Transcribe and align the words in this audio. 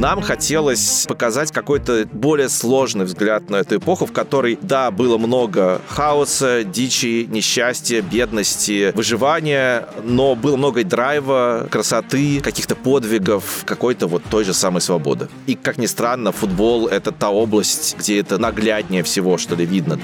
Нам 0.00 0.22
хотелось 0.22 1.04
показать 1.06 1.52
какой-то 1.52 2.08
более 2.10 2.48
сложный 2.48 3.04
взгляд 3.04 3.50
на 3.50 3.56
эту 3.56 3.76
эпоху, 3.76 4.06
в 4.06 4.12
которой, 4.12 4.58
да, 4.62 4.90
было 4.90 5.18
много 5.18 5.82
хаоса, 5.88 6.64
дичи, 6.64 7.26
несчастья, 7.28 8.00
бедности, 8.00 8.92
выживания, 8.94 9.86
но 10.02 10.34
было 10.34 10.56
много 10.56 10.82
драйва, 10.84 11.68
красоты, 11.70 12.40
каких-то 12.40 12.76
подвигов, 12.76 13.64
какой-то 13.66 14.06
вот 14.06 14.22
той 14.30 14.44
же 14.44 14.54
самой 14.54 14.80
свободы. 14.80 15.28
И, 15.46 15.54
как 15.54 15.76
ни 15.76 15.84
странно, 15.84 16.32
футбол— 16.32 16.86
это 16.88 17.12
та 17.12 17.28
область, 17.28 17.94
где 17.98 18.20
это 18.20 18.38
нагляднее 18.38 19.02
всего, 19.02 19.36
что 19.36 19.54
ли, 19.54 19.66
видно. 19.66 19.98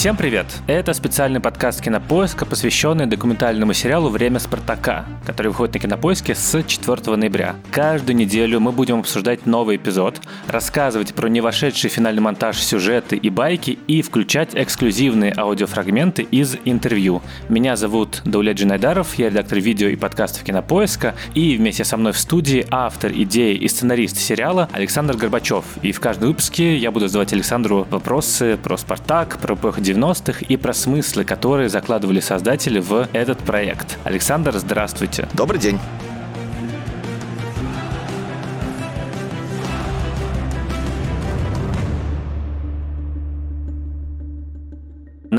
Всем 0.00 0.16
привет! 0.16 0.46
Это 0.66 0.94
специальный 0.94 1.40
подкаст 1.40 1.82
Кинопоиска, 1.82 2.46
посвященный 2.46 3.04
документальному 3.04 3.74
сериалу 3.74 4.08
«Время 4.08 4.38
Спартака», 4.38 5.04
который 5.26 5.48
выходит 5.48 5.74
на 5.74 5.80
Кинопоиске 5.80 6.34
с 6.34 6.62
4 6.62 7.16
ноября. 7.16 7.56
Каждую 7.70 8.16
неделю 8.16 8.60
мы 8.60 8.72
будем 8.72 9.00
обсуждать 9.00 9.44
новый 9.44 9.76
эпизод, 9.76 10.18
рассказывать 10.48 11.12
про 11.12 11.28
не 11.28 11.42
вошедший 11.42 11.90
финальный 11.90 12.22
монтаж 12.22 12.56
сюжеты 12.56 13.16
и 13.16 13.28
байки 13.28 13.78
и 13.88 14.00
включать 14.00 14.54
эксклюзивные 14.54 15.34
аудиофрагменты 15.36 16.22
из 16.22 16.56
интервью. 16.64 17.20
Меня 17.50 17.76
зовут 17.76 18.22
Даулет 18.24 18.56
Джинайдаров, 18.56 19.18
я 19.18 19.28
редактор 19.28 19.58
видео 19.58 19.88
и 19.88 19.96
подкастов 19.96 20.44
Кинопоиска, 20.44 21.14
и 21.34 21.58
вместе 21.58 21.84
со 21.84 21.98
мной 21.98 22.12
в 22.12 22.18
студии 22.18 22.66
автор 22.70 23.12
идеи 23.12 23.54
и 23.54 23.68
сценарист 23.68 24.16
сериала 24.16 24.70
Александр 24.72 25.18
Горбачев. 25.18 25.66
И 25.82 25.92
в 25.92 26.00
каждом 26.00 26.28
выпуске 26.28 26.78
я 26.78 26.90
буду 26.90 27.06
задавать 27.08 27.34
Александру 27.34 27.86
вопросы 27.90 28.56
про 28.62 28.78
Спартак, 28.78 29.36
про 29.36 29.56
эпоху 29.56 29.82
90-х 29.90 30.44
и 30.48 30.56
про 30.56 30.72
смыслы, 30.72 31.24
которые 31.24 31.68
закладывали 31.68 32.20
создатели 32.20 32.80
в 32.80 33.08
этот 33.12 33.38
проект. 33.38 33.98
Александр, 34.04 34.56
здравствуйте. 34.56 35.28
Добрый 35.34 35.60
день. 35.60 35.78